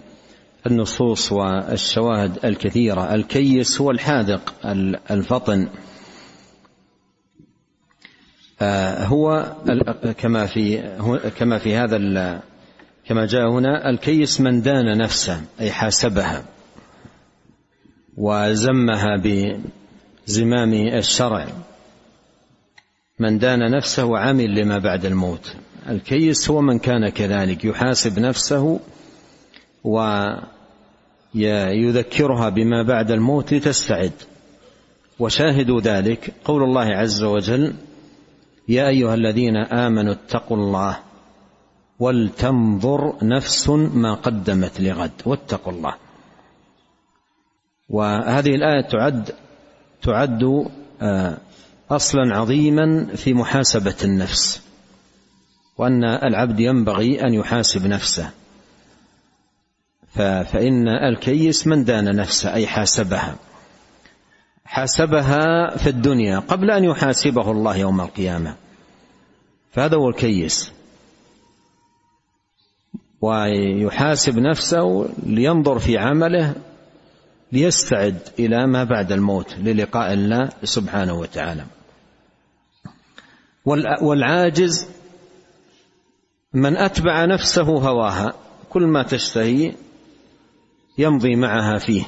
النصوص 0.68 1.32
والشواهد 1.32 2.46
الكثيرة. 2.46 3.16
الكيس 3.16 3.82
هو 3.82 3.92
الحاذق 3.92 4.54
الفطن. 5.12 5.68
آه، 8.62 9.06
هو 9.06 9.56
كما 10.18 10.46
في 10.46 10.78
كما 11.40 11.58
في 11.58 11.76
هذا 11.76 11.98
كما 13.08 13.26
جاء 13.26 13.50
هنا 13.50 13.90
الكيس 13.90 14.42
من 14.42 14.62
دان 14.62 14.98
نفسه 14.98 15.42
أي 15.60 15.72
حاسبها 15.72 16.44
وزمها 18.18 19.22
بزمام 19.24 20.74
الشرع. 20.74 21.48
من 23.20 23.38
دان 23.38 23.72
نفسه 23.72 24.06
وعمل 24.06 24.56
لما 24.56 24.78
بعد 24.78 25.06
الموت. 25.06 25.56
الكيس 25.90 26.50
هو 26.50 26.62
من 26.62 26.80
كان 26.80 27.10
كذلك 27.10 27.66
يحاسب 27.66 28.20
نفسه 28.20 28.80
ويذكرها 31.34 32.50
بما 32.50 32.84
بعد 32.84 33.12
الموت 33.12 33.54
لتستعد. 33.54 34.12
وشاهد 35.20 35.72
ذلك 35.72 36.34
قول 36.46 36.64
الله 36.64 36.86
عز 36.86 37.24
وجل 37.24 37.74
يا 38.68 38.88
أيها 38.88 39.14
الذين 39.14 39.58
آمنوا 39.58 40.14
اتقوا 40.14 40.58
الله 40.58 41.00
ولتنظر 42.00 43.16
نفس 43.22 43.70
ما 43.70 44.14
قدمت 44.14 44.82
لغد 44.82 45.12
واتقوا 45.26 45.74
الله. 45.74 45.96
وهذه 47.90 48.56
الآية 48.56 48.88
تعد 48.90 49.32
تعد 50.02 50.68
آه، 51.02 51.38
أصلا 51.92 52.36
عظيما 52.36 53.06
في 53.16 53.34
محاسبة 53.34 53.96
النفس. 54.04 54.62
وأن 55.78 56.04
العبد 56.04 56.60
ينبغي 56.60 57.22
أن 57.22 57.34
يحاسب 57.34 57.88
نفسه. 57.88 58.32
فإن 60.44 60.88
الكيس 60.88 61.68
من 61.68 61.84
دان 61.84 62.16
نفسه 62.16 62.54
أي 62.54 62.68
حاسبها. 62.68 63.36
حاسبها 64.66 65.78
في 65.78 65.90
الدنيا 65.90 66.40
قبل 66.40 66.72
أن 66.72 66.84
يحاسبه 66.84 67.52
الله 67.52 67.78
يوم 67.78 68.02
القيامة. 68.02 68.56
فهذا 69.72 69.98
هو 69.98 70.10
الكيس. 70.10 70.72
ويحاسب 73.22 74.40
نفسه 74.40 75.10
لينظر 75.24 75.80
في 75.80 75.98
عمله 75.98 76.56
ليستعد 77.52 78.18
إلى 78.40 78.68
ما 78.68 78.84
بعد 78.84 79.12
الموت 79.12 79.56
للقاء 79.58 80.14
الله 80.14 80.50
سبحانه 80.64 81.14
وتعالى. 81.14 81.66
والعاجز 84.02 84.88
من 86.54 86.78
أتبع 86.78 87.26
نفسه 87.26 87.64
هواها 87.64 88.34
كل 88.70 88.84
ما 88.84 89.04
تشتهي 89.04 89.72
يمضي 90.98 91.36
معها 91.36 91.78
فيه. 91.78 92.04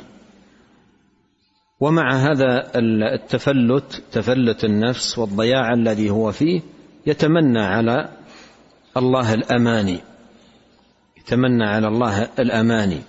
ومع 1.80 2.14
هذا 2.14 2.72
التفلت 3.16 4.04
تفلت 4.12 4.64
النفس 4.64 5.18
والضياع 5.18 5.74
الذي 5.74 6.10
هو 6.10 6.32
فيه 6.32 6.62
يتمنى 7.06 7.62
على 7.62 8.10
الله 8.98 9.34
الأماني. 9.34 10.00
يتمنى 11.18 11.64
على 11.64 11.88
الله 11.88 12.30
الأماني. 12.39 13.02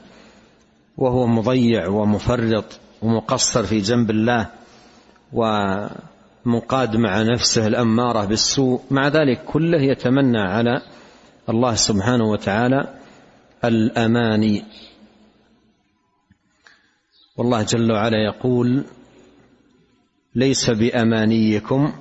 وهو 0.96 1.26
مضيع 1.26 1.88
ومفرط 1.88 2.80
ومقصر 3.02 3.62
في 3.62 3.78
جنب 3.78 4.10
الله 4.10 4.46
ومنقاد 5.32 6.96
مع 6.96 7.22
نفسه 7.22 7.66
الأمارة 7.66 8.24
بالسوء. 8.24 8.80
مع 8.90 9.08
ذلك 9.08 9.44
كله 9.44 9.82
يتمنى 9.82 10.40
على 10.40 10.82
الله 11.48 11.74
سبحانه 11.74 12.24
وتعالى 12.24 12.94
الأماني. 13.64 14.64
والله 17.36 17.62
جل 17.62 17.92
وعلا 17.92 18.24
يقول 18.24 18.84
ليس 20.34 20.70
بأمانيكم 20.70 21.92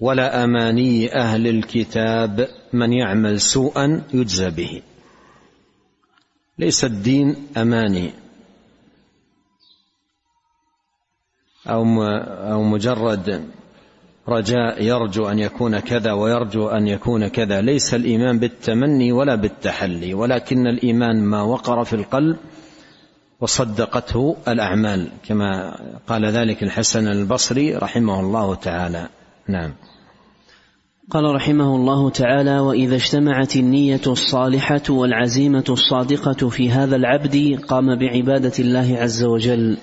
ولا 0.00 0.44
أماني 0.44 1.14
أهل 1.14 1.46
الكتاب 1.46 2.48
من 2.72 2.92
يعمل 2.92 3.40
سوءا 3.40 4.02
يجزى 4.14 4.50
به. 4.50 4.82
ليس 6.58 6.84
الدين 6.84 7.46
أماني. 7.56 8.12
أو 11.66 12.62
مجرد 12.62 13.50
رجاء 14.28 14.82
يرجو 14.82 15.28
أن 15.28 15.38
يكون 15.38 15.78
كذا 15.78 16.12
ويرجو 16.12 16.68
أن 16.68 16.86
يكون 16.86 17.28
كذا. 17.28 17.60
ليس 17.60 17.94
الإيمان 17.94 18.38
بالتمني 18.38 19.12
ولا 19.12 19.34
بالتحلي 19.34 20.14
ولكن 20.14 20.66
الإيمان 20.66 21.22
ما 21.24 21.42
وقر 21.42 21.84
في 21.84 21.96
القلب 21.96 22.36
وصدقته 23.40 24.36
الأعمال 24.48 25.08
كما 25.28 25.76
قال 26.08 26.26
ذلك 26.26 26.62
الحسن 26.62 27.08
البصري 27.08 27.76
رحمه 27.76 28.20
الله 28.20 28.54
تعالى. 28.54 29.08
نعم. 29.48 29.74
قال 31.10 31.24
رحمه 31.34 31.76
الله 31.76 32.10
تعالى 32.10 32.58
وإذا 32.58 32.94
اجتمعت 32.94 33.56
النية 33.56 34.00
الصالحة 34.06 34.82
والعزيمة 34.90 35.64
الصادقة 35.68 36.48
في 36.48 36.70
هذا 36.70 36.96
العبد 36.96 37.60
قام 37.68 37.98
بعبادة 37.98 38.52
الله 38.58 38.96
عز 38.98 39.24
وجل. 39.24 39.78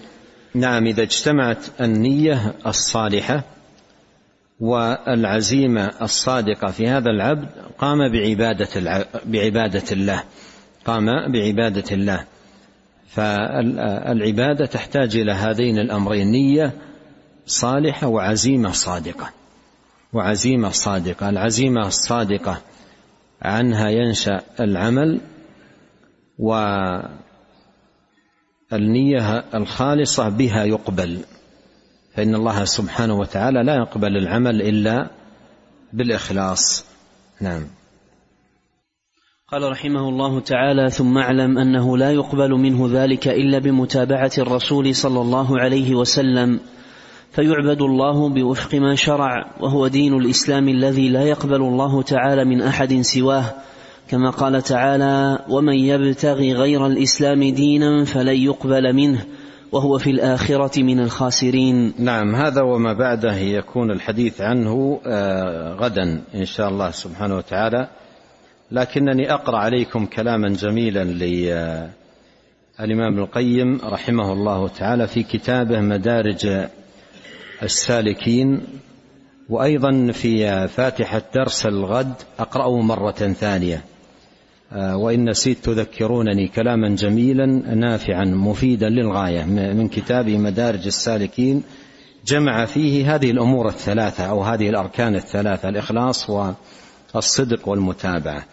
نعم 0.56 0.86
إذا 0.86 1.04
اجتمعت 1.04 1.66
النية 1.82 2.54
الصالحة 2.66 3.44
والعزيمة 4.60 5.91
الصادقة 6.01 6.68
في 6.72 6.88
هذا 6.88 7.10
العبد 7.10 7.49
قام 7.78 8.12
بعبادة 8.12 9.05
بعبادة 9.26 9.84
الله. 9.91 10.24
قام 10.86 11.32
بعبادة 11.32 11.91
الله. 11.91 12.26
فالعبادة 13.08 14.66
تحتاج 14.66 15.16
إلى 15.18 15.32
هذين 15.32 15.80
الأمرين 15.80 16.32
نية 16.32 16.74
صالحة 17.45 18.08
وعزيمة 18.08 18.72
صادقة. 18.72 19.30
وعزيمة 20.14 20.70
صادقة. 20.70 21.30
العزيمة 21.30 21.88
الصادقة 21.88 22.62
عنها 23.41 23.89
ينشأ 23.89 24.41
العمل 24.60 25.22
والنية 28.72 29.38
الخالصة 29.53 30.30
بها 30.30 30.64
يقبل. 30.64 31.20
فإن 32.18 32.36
الله 32.36 32.65
سبحانه 32.65 33.20
وتعالى 33.20 33.63
لا 33.63 33.76
يقبل 33.76 34.18
العمل 34.18 34.61
إلا 34.61 35.07
بالإخلاص. 35.93 36.86
نعم. 37.41 37.61
قال 39.51 39.72
رحمه 39.72 40.09
الله 40.09 40.39
تعالى 40.39 40.89
ثم 40.89 41.18
اعلم 41.18 41.57
أنه 41.57 41.97
لا 41.97 42.11
يقبل 42.11 42.51
منه 42.51 42.89
ذلك 42.91 43.28
إلا 43.28 43.59
بمتابعة 43.59 44.32
الرسول 44.38 44.95
صلى 44.95 45.22
الله 45.22 45.59
عليه 45.59 45.95
وسلم 45.95 46.59
فيعبد 47.32 47.82
الله 47.82 48.30
بوفق 48.30 48.76
ما 48.76 48.95
شرع 48.95 49.45
وهو 49.59 49.88
دين 49.88 50.13
الإسلام 50.13 50.70
الذي 50.70 51.09
لا 51.09 51.24
يقبل 51.24 51.61
الله 51.61 52.01
تعالى 52.01 52.45
من 52.45 52.61
أحد 52.61 53.01
سواه 53.01 53.53
كما 54.09 54.30
قال 54.30 54.61
تعالى 54.61 55.39
ومن 55.49 55.76
يبتغي 55.76 56.53
غير 56.53 56.88
الإسلام 56.88 57.43
دينا 57.43 58.05
فلن 58.05 58.38
يقبل 58.38 58.93
منه 58.93 59.26
وهو 59.72 59.97
في 59.97 60.09
الآخرة 60.09 60.84
من 60.84 60.99
الخاسرين. 60.99 61.93
نعم 61.99 62.36
هذا 62.36 62.61
وما 62.61 62.93
بعده 62.93 63.36
يكون 63.36 63.91
الحديث 63.91 64.41
عنه 64.41 64.99
آه، 65.07 65.74
غدا 65.74 66.22
إن 66.36 66.45
شاء 66.45 66.70
الله 66.70 66.91
سبحانه 66.91 67.38
وتعالى. 67.38 67.88
لكنني 68.72 69.34
أقرأ 69.34 69.57
عليكم 69.57 70.05
كلاما 70.05 70.49
جميلا 70.49 71.03
للامام 71.03 71.91
ابن 72.80 73.20
القيم 73.20 73.80
رحمه 73.84 74.34
الله 74.34 74.68
تعالى 74.68 75.07
في 75.07 75.24
كتابه 75.24 75.82
مدارج 75.82 76.68
السالكين 77.63 78.61
وأيضا 79.49 80.11
في 80.11 80.68
فاتحة 80.68 81.22
درس 81.36 81.65
الغد 81.65 82.13
أقرأه 82.39 82.82
مرة 82.82 83.11
ثانية. 83.11 83.84
وإن 84.76 85.30
نسيت 85.30 85.65
تذكرونني 85.65 86.47
كلاما 86.47 86.95
جميلا 86.95 87.45
نافعا 87.76 88.26
مفيدا 88.26 88.89
للغاية. 88.89 89.43
من 89.74 89.88
كتاب 89.88 90.30
مدارج 90.30 90.86
السالكين 90.86 91.63
جمع 92.26 92.65
فيه 92.65 93.15
هذه 93.15 93.32
الأمور 93.32 93.68
الثلاثة 93.68 94.24
أو 94.24 94.43
هذه 94.43 94.70
الأركان 94.70 95.15
الثلاثة 95.15 95.70
الإخلاص 95.70 96.30
والصدق 96.30 97.68
والمتابعة. 97.68 98.45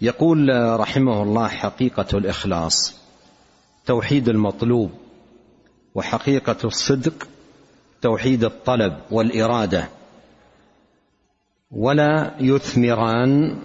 يقول 0.00 0.48
رحمه 0.80 1.22
الله 1.22 1.48
حقيقة 1.48 2.18
الإخلاص 2.18 2.96
توحيد 3.86 4.28
المطلوب 4.28 4.90
وحقيقة 5.94 6.56
الصدق 6.64 7.28
توحيد 8.02 8.44
الطلب 8.44 8.96
والإرادة. 9.10 9.88
ولا 11.70 12.34
يثمران 12.40 13.58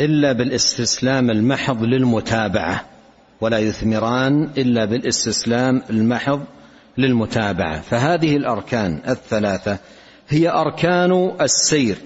إلا 0.00 0.32
بالاستسلام 0.32 1.30
المحض 1.30 1.82
للمتابعة 1.82 2.84
ولا 3.40 3.58
يثمران 3.58 4.50
إلا 4.58 4.84
بالاستسلام 4.84 5.82
المحض 5.90 6.40
للمتابعة. 6.98 7.80
فهذه 7.80 8.36
الأركان 8.36 9.00
الثلاثة 9.08 9.78
هي 10.28 10.48
أركان 10.48 11.32
السير 11.40 11.96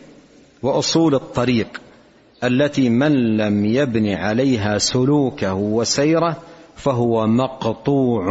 وأصول 0.62 1.14
الطريق 1.14 1.80
التي 2.44 2.88
من 2.88 3.36
لم 3.36 3.64
يبن 3.64 4.06
عليها 4.08 4.78
سلوكه 4.78 5.54
وسيره 5.54 6.36
فهو 6.76 7.26
مقطوع 7.26 8.24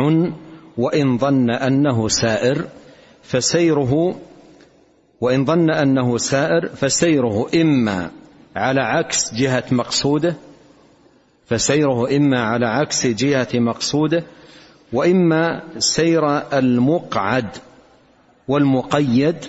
وإن 0.77 1.17
ظن 1.17 1.49
أنه 1.49 2.07
سائر 2.07 2.65
فسيره 3.23 4.15
وإن 5.21 5.45
ظن 5.45 5.71
أنه 5.71 6.17
سائر 6.17 6.69
فسيره 6.75 7.47
إما 7.55 8.09
على 8.55 8.81
عكس 8.81 9.33
جهة 9.33 9.63
مقصوده 9.71 10.35
فسيره 11.45 12.17
إما 12.17 12.43
على 12.43 12.65
عكس 12.65 13.07
جهة 13.07 13.47
مقصوده 13.53 14.23
وإما 14.93 15.63
سير 15.77 16.37
المقعد 16.57 17.47
والمقيد 18.47 19.45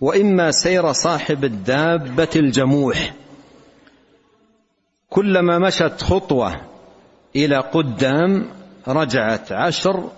وإما 0.00 0.50
سير 0.50 0.92
صاحب 0.92 1.44
الدابة 1.44 2.28
الجموح. 2.36 3.14
كلما 5.10 5.58
مشت 5.58 6.02
خطوة 6.02 6.60
إلى 7.36 7.56
قدام 7.56 8.46
رجعت 8.88 9.52
عشر 9.52 10.10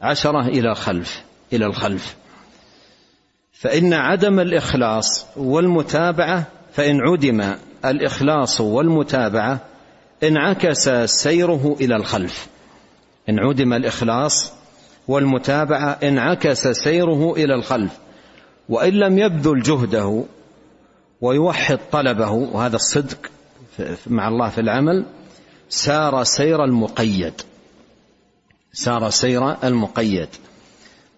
عشرة 0.00 0.48
إلى 0.48 0.74
خلف 0.74 1.22
إلى 1.52 1.66
الخلف. 1.66 2.16
فإن 3.52 3.92
عدم 3.92 4.40
الإخلاص 4.40 5.26
والمتابعة 5.36 6.46
فإن 6.74 7.00
عدم 7.00 7.54
الإخلاص 7.84 8.60
والمتابعة 8.60 9.60
انعكس 10.22 10.88
سيره 11.04 11.76
إلى 11.80 11.96
الخلف. 11.96 12.46
إن 13.28 13.38
عدم 13.38 13.72
الإخلاص 13.72 14.52
والمتابعة 15.08 15.98
انعكس 16.02 16.68
سيره 16.68 17.32
إلى 17.32 17.54
الخلف. 17.54 17.98
وإن 18.68 18.92
لم 18.92 19.18
يبذل 19.18 19.62
جهده 19.62 20.24
ويوحد 21.20 21.78
طلبه 21.92 22.30
وهذا 22.30 22.76
الصدق 22.76 23.30
مع 24.06 24.28
الله 24.28 24.48
في 24.48 24.60
العمل 24.60 25.06
سار 25.68 26.24
سير 26.24 26.64
المقيد. 26.64 27.40
سار 28.72 29.10
سير 29.10 29.64
المقيد. 29.64 30.28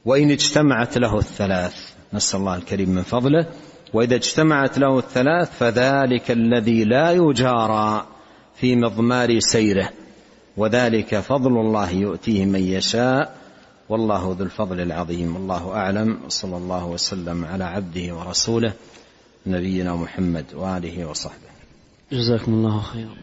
وإن 0.04 0.30
اجتمعت 0.30 0.98
له 0.98 1.18
الثلاث 1.18 1.94
نسأل 2.12 2.40
الله 2.40 2.54
الكريم 2.54 2.90
من 2.90 3.02
فضله. 3.02 3.46
وإذا 3.96 4.14
اجتمعت 4.14 4.78
له 4.78 4.98
الثلاث 4.98 5.58
فذلك 5.58 6.30
الذي 6.30 6.84
لا 6.84 7.12
يجارى 7.12 8.06
في 8.56 8.76
مضمار 8.76 9.38
سيره 9.38 9.90
وذلك 10.56 11.20
فضل 11.20 11.60
الله 11.60 11.90
يؤتيه 11.90 12.44
من 12.44 12.60
يشاء 12.60 13.36
والله 13.88 14.36
ذو 14.38 14.44
الفضل 14.44 14.80
العظيم. 14.80 15.36
الله 15.36 15.72
أعلم. 15.72 16.18
صلى 16.28 16.56
الله 16.56 16.86
وسلم 16.86 17.44
على 17.44 17.64
عبده 17.64 18.14
ورسوله 18.14 18.72
نبينا 19.46 19.96
محمد 19.96 20.44
وآله 20.54 21.06
وصحبه. 21.06 21.50
جزاكم 22.12 22.52
الله 22.52 22.80
خيرا. 22.80 23.16